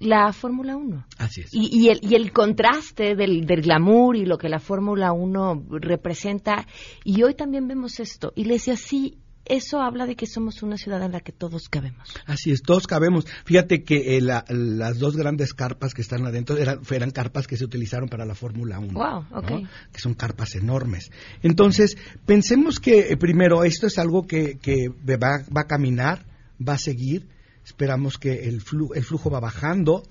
[0.00, 1.06] la Fórmula 1.
[1.18, 1.54] Así es.
[1.54, 5.66] Y, y, el, y el contraste del, del glamour y lo que la Fórmula 1
[5.70, 6.66] representa.
[7.04, 8.32] Y hoy también vemos esto.
[8.34, 11.68] Y le decía, sí, eso habla de que somos una ciudad en la que todos
[11.68, 12.14] cabemos.
[12.26, 13.26] Así es, todos cabemos.
[13.44, 17.64] Fíjate que eh, las dos grandes carpas que están adentro eran, eran carpas que se
[17.64, 18.92] utilizaron para la Fórmula 1.
[18.92, 19.66] Wow, okay.
[19.92, 21.10] Que son carpas enormes.
[21.42, 26.24] Entonces, pensemos que eh, primero esto es algo que, que va, va a caminar,
[26.66, 27.26] va a seguir
[27.70, 28.62] Esperamos que el,
[28.94, 30.02] el flujo va bajando,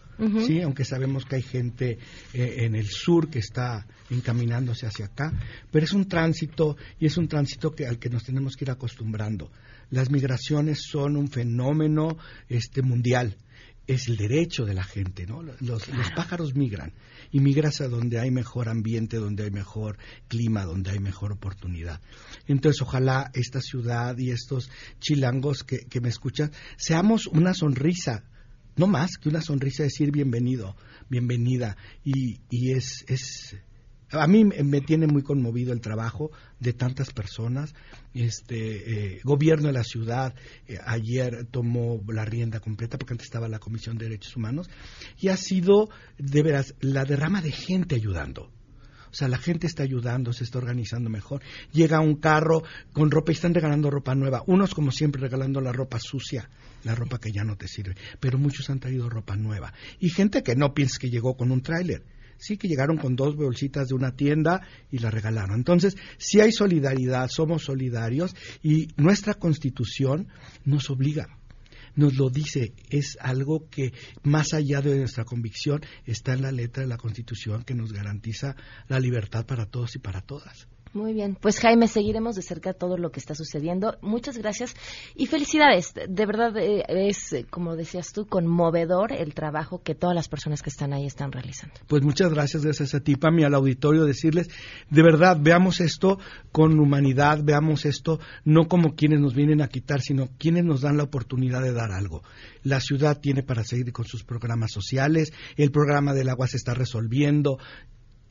[0.48, 0.62] ¿sí?
[0.62, 1.98] aunque sabemos que hay gente
[2.34, 5.34] eh, en el sur que está encaminándose hacia acá,
[5.70, 8.72] pero es un tránsito y es un tránsito que, al que nos tenemos que ir
[8.72, 9.52] acostumbrando.
[9.92, 12.18] Las migraciones son un fenómeno
[12.48, 13.36] este, mundial
[13.86, 15.42] es el derecho de la gente, ¿no?
[15.60, 16.94] Los, pájaros migran
[17.32, 22.02] y migras a donde hay mejor ambiente, donde hay mejor clima, donde hay mejor oportunidad.
[22.48, 28.24] Entonces, ojalá esta ciudad y estos chilangos que, que me escuchan, seamos una sonrisa,
[28.76, 30.76] no más que una sonrisa decir bienvenido,
[31.10, 31.78] bienvenida.
[32.04, 33.58] Y, y es, es,
[34.12, 37.74] a mí me tiene muy conmovido el trabajo de tantas personas.
[38.14, 40.34] Este eh, gobierno de la ciudad
[40.68, 44.70] eh, ayer tomó la rienda completa porque antes estaba la Comisión de Derechos Humanos
[45.20, 48.52] y ha sido de veras la derrama de gente ayudando.
[49.12, 51.42] O sea, la gente está ayudando, se está organizando mejor.
[51.72, 54.44] Llega un carro con ropa y están regalando ropa nueva.
[54.46, 56.48] Unos, como siempre, regalando la ropa sucia,
[56.84, 57.96] la ropa que ya no te sirve.
[58.20, 59.74] Pero muchos han traído ropa nueva.
[60.00, 62.04] Y gente que no piensa que llegó con un tráiler
[62.40, 65.56] sí que llegaron con dos bolsitas de una tienda y la regalaron.
[65.56, 70.28] Entonces, si hay solidaridad, somos solidarios y nuestra constitución
[70.66, 71.28] nos obliga
[71.96, 76.84] nos lo dice, es algo que más allá de nuestra convicción está en la letra
[76.84, 78.56] de la Constitución que nos garantiza
[78.88, 80.68] la libertad para todos y para todas.
[80.92, 83.98] Muy bien, pues Jaime, seguiremos de cerca todo lo que está sucediendo.
[84.02, 84.76] Muchas gracias
[85.16, 85.94] y felicidades.
[85.94, 90.64] De verdad eh, es, eh, como decías tú, conmovedor el trabajo que todas las personas
[90.64, 91.76] que están ahí están realizando.
[91.88, 94.50] Pues muchas gracias, gracias a ti, Pami, al auditorio, decirles,
[94.90, 96.18] de verdad, veamos esto
[96.52, 100.98] con humanidad, veamos esto no como quienes nos vienen a quitar, sino quienes nos dan
[100.98, 102.24] la oportunidad de dar algo.
[102.64, 106.74] La ciudad tiene para seguir con sus programas sociales, el programa del agua se está
[106.74, 107.60] resolviendo.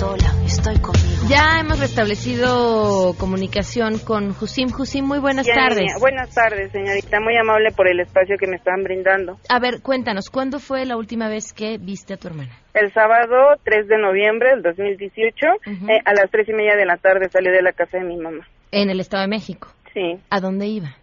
[0.00, 1.28] Sola, estoy conmigo.
[1.28, 4.70] Ya hemos restablecido comunicación con Jusim.
[4.70, 5.80] Jusim, muy buenas Ya, tardes.
[5.80, 5.98] niña.
[6.00, 7.20] Buenas tardes, señorita.
[7.20, 9.36] Muy amable por el espacio que me están brindando.
[9.50, 12.56] A ver, cuéntanos, ¿cuándo fue la última vez que viste a tu hermana?
[12.72, 16.96] El sábado 3 de noviembre del 2018, eh, a las tres y media de la
[16.96, 18.48] tarde salí de la casa de mi mamá.
[18.72, 19.68] En el Estado de México.
[19.92, 20.18] Sí.
[20.30, 20.96] ¿A dónde iba?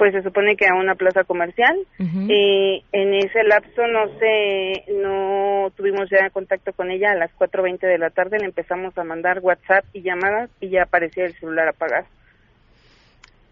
[0.00, 1.76] Pues se supone que a una plaza comercial.
[1.98, 2.26] Ujú.
[2.26, 7.12] Y en ese lapso no sé, no tuvimos ya contacto con ella.
[7.12, 10.84] A las 4.20 de la tarde le empezamos a mandar WhatsApp y llamadas y ya
[10.84, 12.06] aparecía el celular apagado.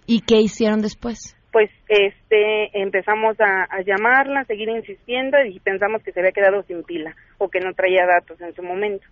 [0.06, 1.34] ¿Y qué hicieron después?
[1.52, 6.62] pues este empezamos a, a llamarla, a seguir insistiendo y pensamos que se había quedado
[6.62, 9.06] sin pila o que no traía datos en su momento.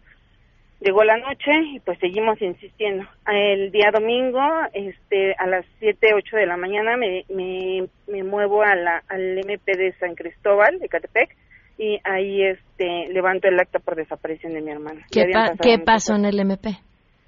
[0.80, 3.04] Llegó la noche y pues seguimos insistiendo.
[3.26, 4.40] El día domingo,
[4.74, 9.38] este, a las 7, 8 de la mañana me, me, me muevo a la, al
[9.38, 11.34] MP de San Cristóbal, de Catepec,
[11.78, 15.06] y ahí este, levanto el acta por desaparición de mi hermana.
[15.10, 16.68] ¿Qué, habían pa- pasado ¿qué muchas pasó en el MP?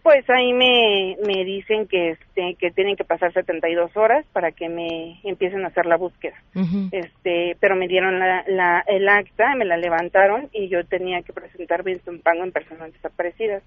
[0.02, 4.68] Pues ahí me, me dicen que este que tienen que pasar 72 horas para que
[4.68, 6.34] me empiecen a hacer la búsqueda.
[6.92, 11.32] Este, pero me dieron la, la, el acta, me la levantaron y yo tenía que
[11.32, 13.62] presentarme en Zumpango en personas desaparecidas.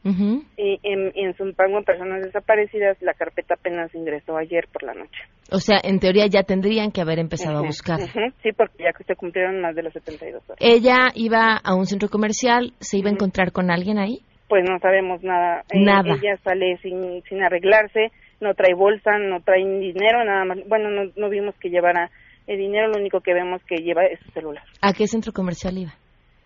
[0.58, 5.20] Y en, en Zumpango en personas desaparecidas la carpeta apenas ingresó ayer por la noche.
[5.52, 8.00] O sea, en teoría ya tendrían que haber empezado a buscar.
[8.42, 10.58] Sí, porque ya que se cumplieron más de las 72 horas.
[10.60, 14.22] Ella iba a un centro comercial, se iba a encontrar con alguien ahí.
[14.52, 15.64] Pues no sabemos nada.
[15.72, 16.14] Eh, Nada.
[16.14, 18.12] ella sale sin, sin arreglarse,
[18.42, 20.58] no trae bolsa, no trae dinero, nada más.
[20.68, 22.12] Bueno, no, no vimos que llevara
[22.48, 24.62] el dinero, lo único que vemos que lleva es su celular.
[24.82, 25.94] ¿A qué centro comercial iba?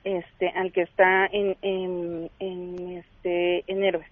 [0.04, 4.06] Este, al que está en, en, en este, en Héroes.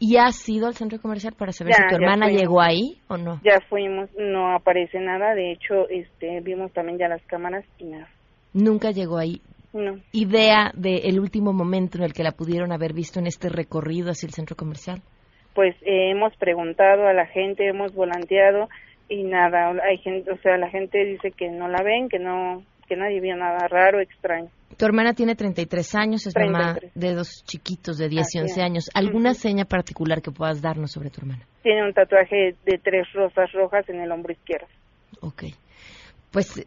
[0.00, 2.42] ¿Y has ido al centro comercial para saber Ya, si tu hermana fuimos.
[2.42, 3.40] llegó ahí o no?
[3.44, 8.08] Ya fuimos, no aparece nada, de hecho, este, vimos también ya las cámaras y nada.
[8.52, 9.40] Nunca llegó ahí.
[9.72, 9.96] No.
[10.12, 14.26] ¿Idea del último momento en el que la pudieron haber visto en este recorrido hacia
[14.26, 15.02] el centro comercial?
[15.54, 18.68] Pues eh, hemos preguntado a la gente, hemos volanteado
[19.08, 22.62] y nada, hay gente, o sea, la gente dice que no la ven, que no,
[22.88, 24.48] que nadie vio nada raro, extraño.
[24.76, 26.92] Tu hermana tiene 33 años, es mamá 33.
[26.94, 28.58] de dos chiquitos de 10 Así y 11 es.
[28.64, 28.80] año.
[28.94, 31.44] ¿Alguna seña particular que puedas darnos sobre tu hermana?
[31.62, 34.68] Tiene un tatuaje de tres rosas rojas en el hombro izquierdo.
[35.20, 35.44] Ok.
[36.30, 36.64] Pues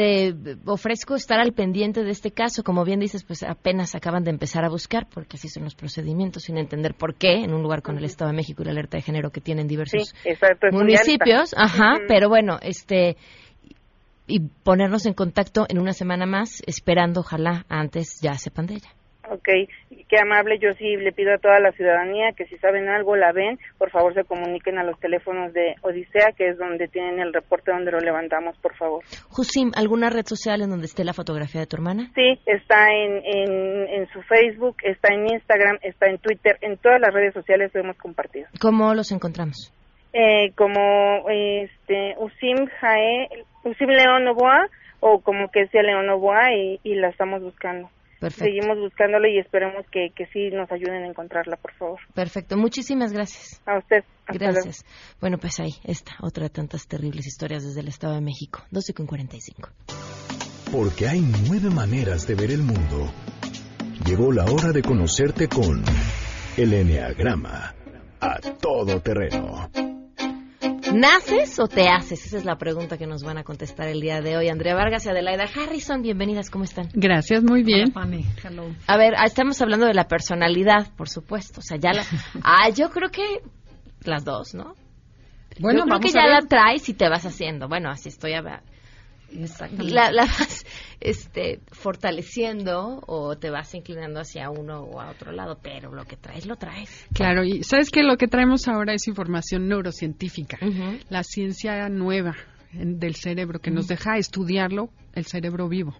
[0.00, 0.34] te
[0.64, 2.62] ofrezco estar al pendiente de este caso.
[2.62, 6.44] Como bien dices, pues apenas acaban de empezar a buscar, porque así son los procedimientos,
[6.44, 8.96] sin entender por qué, en un lugar con el Estado de México y la alerta
[8.96, 10.68] de género que tienen diversos Sí, exacto.
[10.72, 11.54] municipios.
[11.54, 13.18] Ajá, pero bueno, este
[14.26, 18.90] y ponernos en contacto en una semana más, esperando, ojalá, antes ya sepan de ella.
[19.30, 19.48] Ok,
[20.08, 20.58] qué amable.
[20.58, 23.90] Yo sí le pido a toda la ciudadanía que si saben algo, la ven, por
[23.90, 27.92] favor se comuniquen a los teléfonos de Odisea, que es donde tienen el reporte donde
[27.92, 29.04] lo levantamos, por favor.
[29.28, 32.10] Jusim, ¿alguna red social en donde esté la fotografía de tu hermana?
[32.16, 37.00] Sí, está en, en, en su Facebook, está en Instagram, está en Twitter, en todas
[37.00, 38.48] las redes sociales lo hemos compartido.
[38.60, 39.72] ¿Cómo los encontramos?
[40.12, 43.28] Eh, como este Usim Jae,
[43.62, 44.66] Usim León Novoa
[44.98, 47.88] o como que sea León Novoa y, y la estamos buscando.
[48.20, 48.44] Perfecto.
[48.44, 51.98] Seguimos buscándola y esperemos que, que sí nos ayuden a encontrarla, por favor.
[52.14, 53.62] Perfecto, muchísimas gracias.
[53.66, 54.04] A usted.
[54.26, 54.84] Hasta Gracias.
[55.20, 58.62] Bueno, pues ahí está, otra de tantas terribles historias desde el Estado de México.
[58.70, 59.70] 12 con 45.
[60.70, 63.10] Porque hay nueve maneras de ver el mundo.
[64.04, 65.82] Llegó la hora de conocerte con
[66.58, 67.74] el Enneagrama
[68.20, 69.70] a todo terreno.
[70.94, 72.26] ¿Naces o te haces?
[72.26, 74.48] Esa es la pregunta que nos van a contestar el día de hoy.
[74.48, 76.88] Andrea Vargas y Adelaida Harrison, bienvenidas, ¿cómo están?
[76.92, 77.92] Gracias, muy bien.
[78.86, 81.60] A ver, ah, estamos hablando de la personalidad, por supuesto.
[81.60, 82.02] O sea, ya la...
[82.42, 83.22] Ah, yo creo que
[84.02, 84.74] las dos, ¿no?
[85.60, 87.68] Bueno, yo creo vamos que ya la traes y te vas haciendo.
[87.68, 88.60] Bueno, así estoy a ver.
[89.78, 90.64] La, la vas
[91.00, 96.16] este, fortaleciendo o te vas inclinando hacia uno o a otro lado, pero lo que
[96.16, 97.06] traes, lo traes.
[97.14, 100.58] Claro, y sabes que lo que traemos ahora es información neurocientífica,
[101.08, 102.36] la ciencia nueva
[102.72, 105.94] del cerebro que nos deja estudiarlo, el cerebro vivo.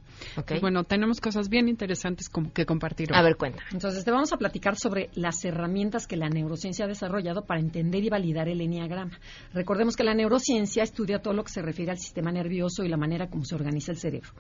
[0.47, 3.13] Pues bueno, tenemos cosas bien interesantes como que compartir.
[3.13, 3.19] hoy.
[3.19, 3.63] A ver, cuenta.
[3.73, 8.05] Entonces, te vamos a platicar sobre las herramientas que la neurociencia ha desarrollado para entender
[8.05, 9.19] y validar el enneagrama.
[9.53, 12.97] Recordemos que la neurociencia estudia todo lo que se refiere al sistema nervioso y la
[12.97, 14.31] manera como se organiza el cerebro.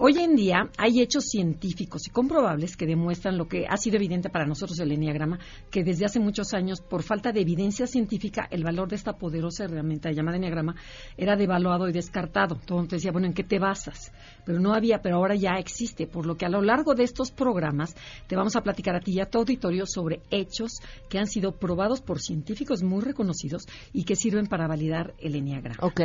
[0.00, 4.30] Hoy en día hay hechos científicos y comprobables que demuestran lo que ha sido evidente
[4.30, 5.40] para nosotros el enneagrama,
[5.72, 9.64] que desde hace muchos años, por falta de evidencia científica, el valor de esta poderosa
[9.64, 10.76] herramienta llamada enneagrama
[11.16, 12.60] era devaluado y descartado.
[12.64, 13.97] Todo mundo decía, bueno, ¿en qué te basas?
[14.44, 17.30] Pero no había, pero ahora ya existe, por lo que a lo largo de estos
[17.30, 17.94] programas
[18.26, 20.80] te vamos a platicar a ti y a tu auditorio sobre hechos
[21.10, 25.78] que han sido probados por científicos muy reconocidos y que sirven para validar el enneagrama.
[25.82, 26.00] Ok.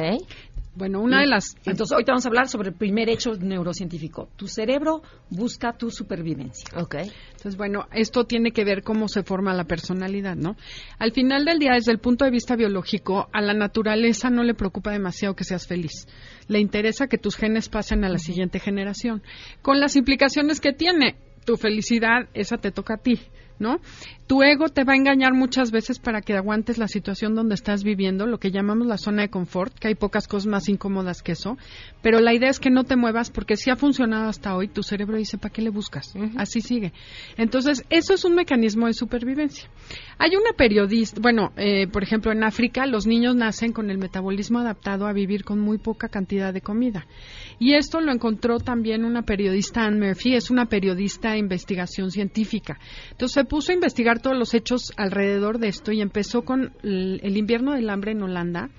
[0.75, 1.55] Bueno, una de las...
[1.65, 4.29] Entonces, hoy te vamos a hablar sobre el primer hecho neurocientífico.
[4.35, 6.67] Tu cerebro busca tu supervivencia.
[6.75, 6.95] Ok.
[6.95, 10.55] Entonces, bueno, esto tiene que ver cómo se forma la personalidad, ¿no?
[10.97, 14.55] Al final del día, desde el punto de vista biológico, a la naturaleza no le
[14.55, 16.07] preocupa demasiado que seas feliz.
[16.47, 19.23] Le interesa que tus genes pasen a la siguiente generación.
[19.61, 21.15] Con las implicaciones que tiene,
[21.45, 23.19] tu felicidad, esa te toca a ti.
[23.59, 23.79] ¿No?
[24.27, 27.83] Tu ego te va a engañar muchas veces para que aguantes la situación donde estás
[27.83, 31.33] viviendo, lo que llamamos la zona de confort, que hay pocas cosas más incómodas que
[31.33, 31.57] eso,
[32.01, 34.81] pero la idea es que no te muevas porque si ha funcionado hasta hoy, tu
[34.81, 36.13] cerebro dice, ¿para qué le buscas?
[36.37, 36.93] Así sigue.
[37.37, 39.69] Entonces, eso es un mecanismo de supervivencia.
[40.17, 44.59] Hay una periodista, bueno, eh, por ejemplo, en África los niños nacen con el metabolismo
[44.59, 47.05] adaptado a vivir con muy poca cantidad de comida.
[47.59, 52.79] Y esto lo encontró también una periodista, Anne Murphy, es una periodista de investigación científica.
[53.11, 57.35] Entonces se puso a investigar todos los hechos alrededor de esto y empezó con el,
[57.35, 58.69] invierno del hambre en Holanda.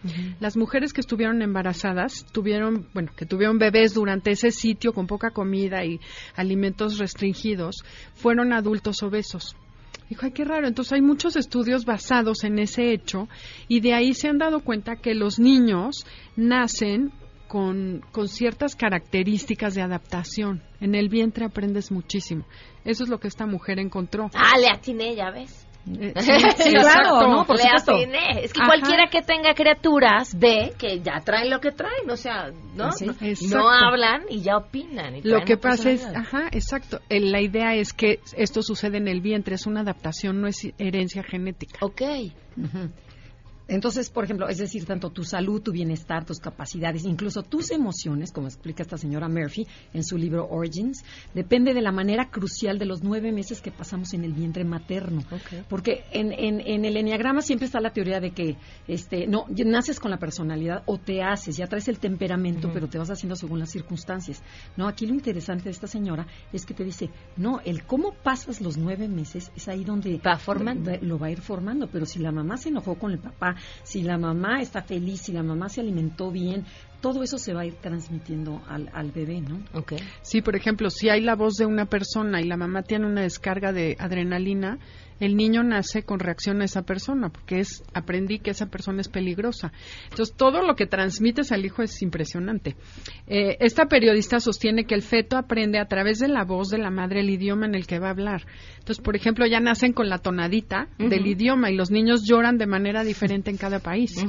[0.40, 5.32] Las mujeres que estuvieron embarazadas tuvieron, bueno, que tuvieron bebés durante ese sitio con poca
[5.32, 6.00] comida y
[6.34, 7.84] alimentos restringidos,
[8.14, 9.54] fueron adultos obesos.
[10.08, 10.66] Dijo, ay, qué raro.
[10.66, 13.28] Entonces hay muchos estudios basados en ese hecho
[13.68, 16.06] y de ahí se han dado cuenta que los niños
[16.36, 17.12] nacen
[17.48, 20.62] con, con ciertas características de adaptación.
[20.80, 22.44] En el vientre aprendes muchísimo.
[22.84, 24.30] Eso es lo que esta mujer encontró.
[24.34, 25.66] Ah, le atiné, ya ves.
[25.86, 27.44] Eh, sí, sí, claro, ¿no?
[27.44, 28.42] Por le atiné.
[28.44, 28.68] Es que Ajá.
[28.68, 32.90] cualquiera que tenga criaturas ve que ya traen lo que traen, o sea, ¿no?
[32.92, 33.06] Sí,
[33.50, 35.16] no, hablan y ya opinan.
[35.16, 37.00] y Lo que pasa es, ajá, exacto.
[37.10, 41.22] La idea es que esto sucede en el vientre, es una adaptación, no es herencia
[41.22, 41.78] genética.
[41.82, 42.02] Ok.
[43.66, 48.30] Entonces, por ejemplo, es decir, tanto tu salud, tu bienestar, tus capacidades, incluso tus emociones,
[48.32, 51.04] como explica esta señora Murphy en su libro Origins,
[51.34, 55.22] depende de la manera crucial de los nueve meses que pasamos en el vientre materno.
[55.68, 58.56] Porque en, en, en el enneagrama siempre está la teoría de que
[58.86, 62.98] este, no, naces con la personalidad o te haces, ya traes el temperamento, pero te
[62.98, 64.42] vas haciendo según las circunstancias.
[64.76, 68.60] No, aquí lo interesante de esta señora es que te dice, no, el cómo pasas
[68.60, 70.92] los nueve meses es ahí donde Va formando.
[71.00, 71.88] lo va a ir formando.
[71.90, 75.32] Pero si la mamá se enojó con el papá, si la mamá está feliz, si
[75.32, 76.64] la mamá se alimentó bien,
[77.00, 79.60] todo eso se va a ir transmitiendo al, al bebé, ¿no?
[79.74, 79.98] Okay.
[80.22, 83.20] Sí, por ejemplo, si hay la voz de una persona y la mamá tiene una
[83.20, 84.78] descarga de adrenalina,
[85.20, 89.08] el niño nace con reacción a esa persona, porque es aprendí que esa persona es
[89.08, 89.72] peligrosa.
[90.10, 92.76] Entonces, todo lo que transmites al hijo es impresionante.
[93.26, 96.90] Eh, esta periodista sostiene que el feto aprende a través de la voz de la
[96.90, 98.46] madre el idioma en el que va a hablar.
[98.78, 102.66] Entonces, por ejemplo, ya nacen con la tonadita del idioma y los niños lloran de
[102.66, 104.24] manera diferente en cada país.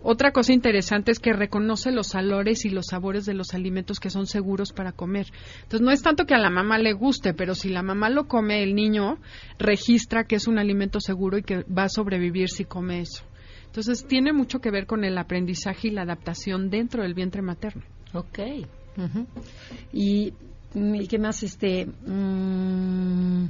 [0.00, 4.10] Otra cosa interesante es que reconoce los olores y los sabores de los alimentos que
[4.10, 5.26] son seguros para comer.
[5.62, 8.28] Entonces, no es tanto que a la mamá le guste, pero si la mamá lo
[8.28, 9.18] come, el niño
[9.58, 13.24] registra que es un alimento seguro y que va a sobrevivir si come eso.
[13.66, 17.82] Entonces, tiene mucho que ver con el aprendizaje y la adaptación dentro del vientre materno.
[18.14, 18.38] Ok.
[19.92, 20.32] Y,
[20.74, 21.42] ¿y qué más?
[21.42, 23.46] Este, mm,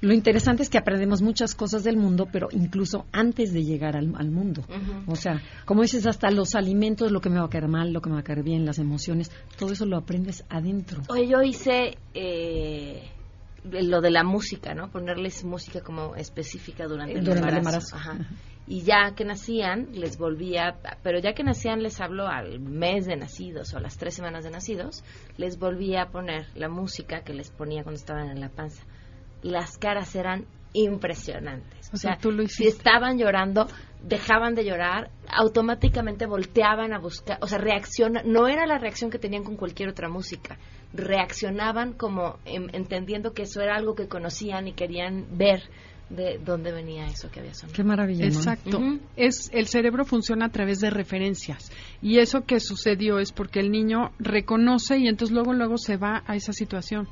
[0.00, 4.14] lo interesante es que aprendemos muchas cosas del mundo, pero incluso antes de llegar al,
[4.16, 4.62] al mundo.
[5.06, 8.00] O sea, como dices, hasta los alimentos, lo que me va a caer mal, lo
[8.00, 11.02] que me va a caer bien, las emociones, todo eso lo aprendes adentro.
[11.08, 13.02] Oye, yo hice eh,
[13.64, 14.90] lo de la música, ¿no?
[14.90, 17.96] Ponerles música como específica durante, el Durante el embarazo.
[17.96, 17.96] embarazo.
[17.96, 18.26] Ajá.
[18.66, 23.16] Y ya que nacían, les volvía, pero ya que nacían les hablo al mes de
[23.16, 25.02] nacidos o a las tres semanas de nacidos,
[25.36, 28.84] les volvía a poner la música que les ponía cuando estaban en la panza.
[29.42, 31.88] Las caras eran impresionantes.
[31.88, 33.66] O, O sea, sea, tú lo si estaban llorando,
[34.02, 39.18] dejaban de llorar, automáticamente volteaban a buscar, o sea, reacciona, no era la reacción que
[39.18, 40.58] tenían con cualquier otra música,
[40.92, 45.62] reaccionaban como em, entendiendo que eso era algo que conocían y querían ver
[46.08, 47.76] de dónde venía eso que había sonado.
[47.76, 48.32] Qué maravilla, ¿no?
[48.32, 48.80] Exacto.
[49.16, 51.70] Es el cerebro funciona a través de referencias
[52.02, 56.24] y eso que sucedió es porque el niño reconoce y entonces luego luego se va
[56.26, 57.08] a esa situación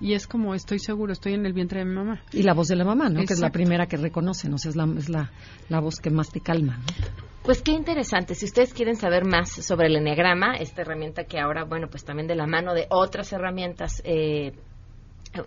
[0.00, 2.22] y es como estoy seguro, estoy en el vientre de mi mamá.
[2.32, 3.24] Y la voz de la mamá, ¿no?
[3.24, 5.30] Que es la primera que reconocen, o sea, es la, es la,
[5.68, 6.84] la voz que más te calma, ¿no?
[7.44, 8.34] Pues qué interesante.
[8.34, 12.26] Si ustedes quieren saber más sobre el enneagrama, esta herramienta que ahora, bueno, pues también
[12.26, 14.52] de la mano de otras herramientas eh,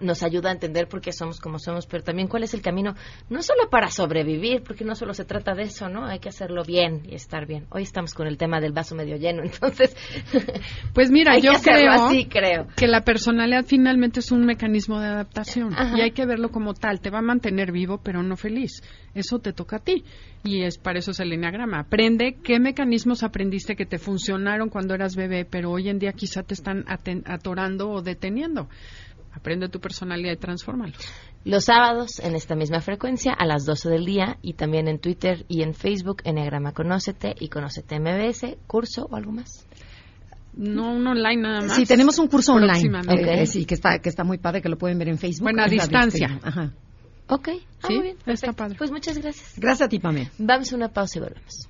[0.02, 2.96] nos ayuda a entender por qué somos como somos, pero también cuál es el camino,
[3.30, 6.06] no solo para sobrevivir, porque no solo se trata de eso, ¿no?
[6.06, 7.66] Hay que hacerlo bien y estar bien.
[7.70, 9.96] Hoy estamos con el tema del vaso medio lleno, entonces.
[10.94, 12.68] Pues mira, hay yo que creo, así, creo.
[12.76, 15.98] que la personalidad finalmente es un mecanismo de adaptación Ajá.
[15.98, 17.00] y hay que verlo como tal.
[17.00, 18.82] Te va a mantener vivo, pero no feliz.
[19.14, 20.04] Eso te toca a ti
[20.44, 21.80] y es para eso es el enneagrama.
[21.80, 26.44] Aprende qué mecanismos aprendiste que te funcionaron cuando eras bebé, pero hoy en día quizá
[26.44, 26.86] te están
[27.26, 28.70] atorando o deteniendo.
[29.38, 30.98] Aprende tu personalidad y transfórmalos.
[31.46, 35.46] Los sábados en esta misma frecuencia a las 12 del día y también en Twitter
[35.48, 39.66] y en Facebook, Enneagrama Conócete y Conócete MBS, curso o algo más.
[40.56, 41.76] No un online nada más.
[41.76, 43.00] Sí, tenemos un curso online.
[43.10, 45.44] Eh, sí, que está, que está muy padre, que lo pueden ver en Facebook.
[45.44, 46.40] Bueno, a distancia.
[46.42, 46.74] Ajá.
[47.30, 48.16] Ok, ah, Sí, muy bien.
[48.16, 48.56] está perfecto.
[48.56, 48.76] padre.
[48.78, 49.54] Pues muchas gracias.
[49.58, 50.32] Gracias a ti, Pamela.
[50.40, 51.70] Vamos a una pausa y volvemos.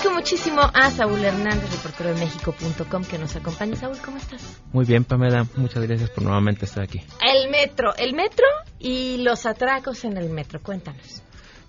[0.00, 3.76] Agradezco muchísimo a Saúl Hernández, reportero de México.com, que nos acompaña.
[3.76, 4.62] Saúl, ¿cómo estás?
[4.72, 7.00] Muy bien, Pamela, muchas gracias por nuevamente estar aquí.
[7.20, 8.46] El metro, el metro
[8.78, 10.60] y los atracos en el metro.
[10.62, 11.22] Cuéntanos.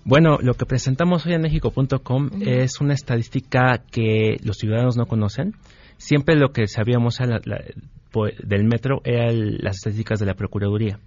[0.04, 2.42] Bueno, lo que presentamos hoy en México.com Ujú.
[2.44, 5.54] es una estadística que los ciudadanos no conocen.
[5.98, 7.62] Siempre lo que sabíamos la- la-
[8.42, 10.98] del metro eran las estadísticas de la Procuraduría.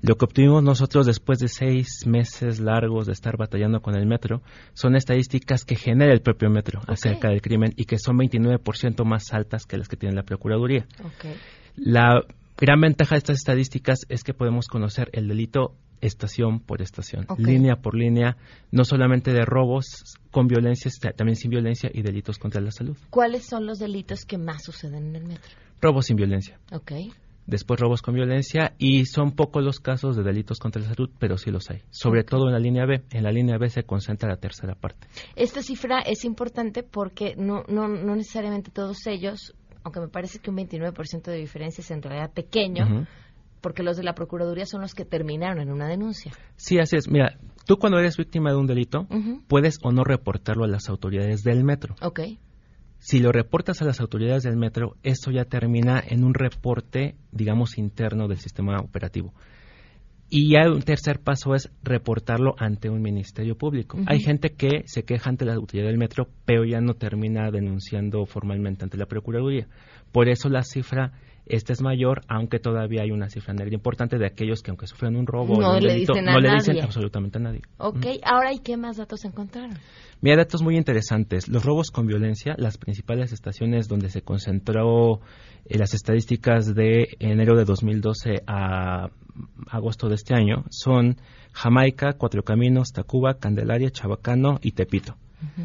[0.00, 4.42] Lo que obtuvimos nosotros después de seis meses largos de estar batallando con el metro
[4.74, 9.32] son estadísticas que genera el propio metro acerca del crimen y que son 29% más
[9.32, 10.86] altas que las que tiene la Procuraduría.
[11.76, 12.22] La
[12.58, 17.76] gran ventaja de estas estadísticas es que podemos conocer el delito estación por estación, línea
[17.76, 18.36] por línea,
[18.70, 19.86] no solamente de robos
[20.30, 22.96] con violencia, también sin violencia y delitos contra la salud.
[23.08, 25.52] ¿Cuáles son los delitos que más suceden en el metro?
[25.82, 26.92] Robos sin violencia, Ok.
[27.46, 31.36] después robos con violencia y son pocos los casos de delitos contra la salud, pero
[31.36, 31.82] sí los hay.
[31.90, 33.02] Sobre todo en la línea B.
[33.10, 35.08] En la línea B se concentra la tercera parte.
[35.34, 40.50] Esta cifra es importante porque no, no, no necesariamente todos ellos, aunque me parece que
[40.50, 43.06] un 29% de diferencia es en realidad pequeño,
[43.60, 46.32] porque los de la Procuraduría son los que terminaron en una denuncia.
[46.54, 47.08] Sí, así es.
[47.08, 49.08] Mira, tú cuando eres víctima de un delito,
[49.48, 51.96] puedes o no reportarlo a las autoridades del metro.
[52.02, 52.20] Ok.
[53.04, 57.76] Si lo reportas a las autoridades del metro, esto ya termina en un reporte, digamos,
[57.76, 59.34] interno del sistema operativo.
[60.30, 63.98] Y ya un tercer paso es reportarlo ante un ministerio público.
[64.06, 68.24] Hay gente que se queja ante la autoridad del metro, pero ya no termina denunciando
[68.24, 69.66] formalmente ante la Procuraduría.
[70.12, 71.10] Por eso la cifra
[71.46, 75.16] esta es mayor, aunque todavía hay una cifra negra importante de aquellos que aunque sufren
[75.16, 76.86] un robo No o un le delito, dicen a no le dicen nadie.
[76.86, 77.62] absolutamente a nadie.
[77.78, 79.76] Ok, ahora ¿y qué más datos encontraron?
[80.20, 81.48] Mira, datos muy interesantes.
[81.48, 85.20] Los robos con violencia, las principales estaciones donde se concentró
[85.64, 89.08] eh, las estadísticas de enero de 2012 a
[89.68, 91.16] agosto de este año son
[91.52, 95.16] Jamaica, Cuatro Caminos, Tacuba, Candelaria, Chabacano y Tepito.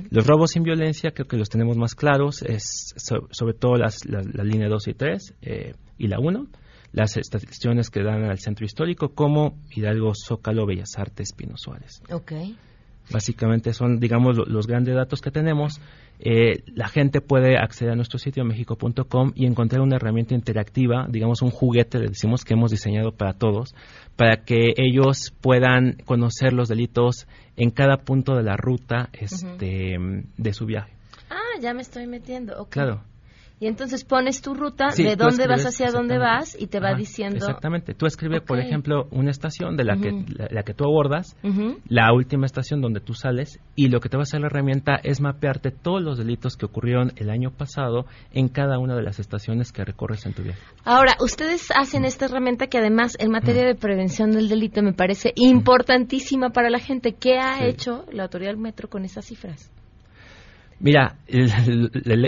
[0.09, 4.43] Los robos sin violencia creo que los tenemos más claros, es sobre todo las, la,
[4.43, 6.47] línea 2 y 3 eh, y la 1,
[6.93, 12.01] las estaciones que dan al centro histórico como Hidalgo, Zócalo, Bellas Artes, Pino Suárez.
[12.11, 12.55] Okay.
[13.11, 15.79] Básicamente son, digamos, los grandes datos que tenemos.
[16.19, 21.41] Eh, la gente puede acceder a nuestro sitio mexico.com y encontrar una herramienta interactiva, digamos
[21.41, 23.75] un juguete, le decimos que hemos diseñado para todos,
[24.15, 29.97] para que ellos puedan conocer los delitos en cada punto de la ruta este,
[30.37, 30.91] de su viaje.
[31.29, 32.67] Ah, ya me estoy metiendo.
[32.69, 33.01] Claro.
[33.59, 37.37] Y entonces pones tu ruta, de dónde vas hacia dónde vas y te va diciendo.
[37.37, 37.95] Exactamente.
[37.95, 40.11] Tú escribes, por ejemplo, una estación de la, que,
[40.51, 41.35] la, que tú abordas,
[41.87, 44.99] la última estación donde tú sales, y lo que te va a hacer la herramienta
[45.03, 49.19] es mapearte todos los delitos que ocurrieron el año pasado en cada una de las
[49.19, 50.61] estaciones que recorres en tu viaje.
[50.83, 55.33] Ahora, ustedes hacen esta herramienta que además en materia de prevención del delito me parece
[55.35, 57.13] importantísima para la gente.
[57.13, 59.71] ¿Qué ha hecho la autoridad del metro con esas cifras?
[60.79, 61.17] Mira,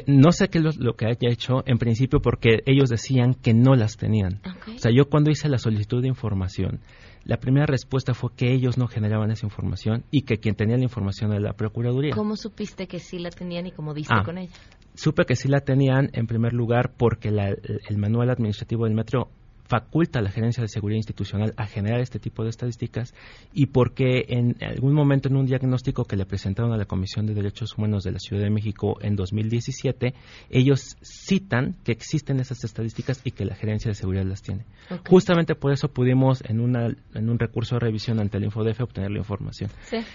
[0.08, 3.76] no sé qué es lo, que haya hecho en principio porque ellos decían que no
[3.76, 4.41] las tenían.
[4.76, 6.80] O sea, yo cuando hice la solicitud de información,
[7.26, 10.84] la primera respuesta fue que ellos no generaban esa información y que quien tenía la
[10.84, 12.16] información era la Procuraduría.
[12.16, 14.54] ¿Cómo supiste que sí la tenían y cómo diste ah, con ella?
[14.95, 19.30] Supe que sí la tenían en primer lugar porque el manual administrativo del metro
[19.70, 23.13] faculta a la Gerencia de Seguridad Institucional a generar este tipo de estadísticas
[23.53, 27.36] y porque en algún momento en un diagnóstico que le presentaron a la Comisión de
[27.36, 30.15] Derechos Humanos de la Ciudad de México en 2017,
[30.49, 34.65] ellos citan que existen esas estadísticas y que la Gerencia de Seguridad las tiene.
[35.07, 39.11] Justamente por eso pudimos en, una, en un recurso de revisión ante el InfoDef obtener
[39.11, 39.70] la información.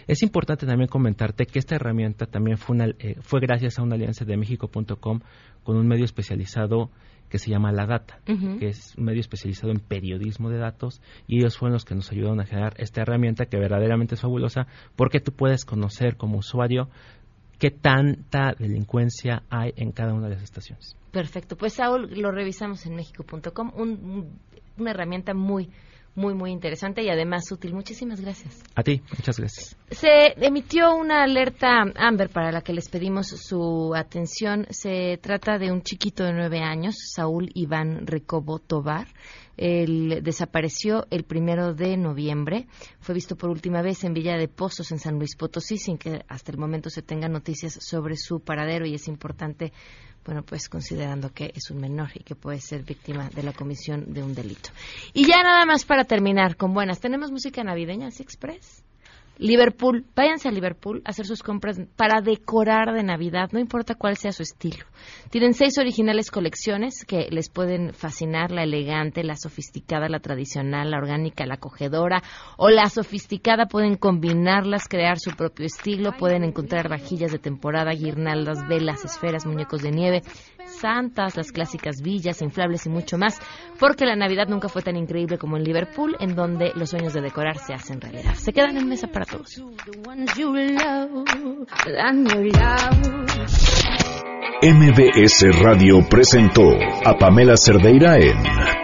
[0.09, 3.95] Es importante también comentarte que esta herramienta también fue, una, eh, fue gracias a una
[3.95, 5.21] alianza de México.com
[5.63, 6.91] con un medio especializado
[7.29, 11.39] que se llama La Data, que es un medio especializado en periodismo de datos, y
[11.39, 14.67] ellos fueron los que nos ayudaron a generar esta herramienta que verdaderamente es fabulosa,
[14.97, 16.89] porque tú puedes conocer como usuario
[17.59, 20.97] qué tanta delincuencia hay en cada una de las estaciones.
[21.11, 23.73] Perfecto, pues Saúl, lo revisamos en mexico.com,
[24.77, 25.71] una herramienta muy
[26.15, 27.75] muy, muy interesante y además útil.
[27.75, 28.63] Muchísimas gracias.
[28.75, 29.77] A ti, muchas gracias.
[29.91, 34.67] Se emitió una alerta Amber para la que les pedimos su atención.
[34.71, 39.09] Se trata de un chiquito de nueve años, Saúl Iván Recobo Tobar.
[39.57, 42.67] Él desapareció el primero de noviembre.
[43.01, 46.25] Fue visto por última vez en Villa de Pozos, en San Luis Potosí, sin que
[46.29, 49.73] hasta el momento se tengan noticias sobre su paradero y es importante
[50.25, 54.13] bueno, pues considerando que es un menor y que puede ser víctima de la comisión
[54.13, 54.71] de un delito.
[55.13, 58.83] Y ya nada más para terminar con buenas, tenemos música navideña, Express.
[59.39, 64.17] Liverpool, váyanse a Liverpool a hacer sus compras para decorar de Navidad, no importa cuál
[64.17, 64.85] sea su estilo.
[65.31, 70.99] Tienen seis originales colecciones que les pueden fascinar, la elegante, la sofisticada, la tradicional, la
[70.99, 72.23] orgánica, la acogedora
[72.57, 73.67] o la sofisticada.
[73.67, 79.83] Pueden combinarlas, crear su propio estilo, pueden encontrar vajillas de temporada, guirnaldas, velas, esferas, muñecos
[79.83, 80.23] de nieve,
[80.67, 83.41] santas, las clásicas villas, inflables y mucho más,
[83.79, 87.21] porque la Navidad nunca fue tan increíble como en Liverpool, en donde los sueños de
[87.21, 88.35] decorar se hacen realidad.
[88.35, 89.63] Se quedan en mesa para todos.
[94.63, 96.71] MBS Radio presentó
[97.05, 98.84] a Pamela Cerdeira en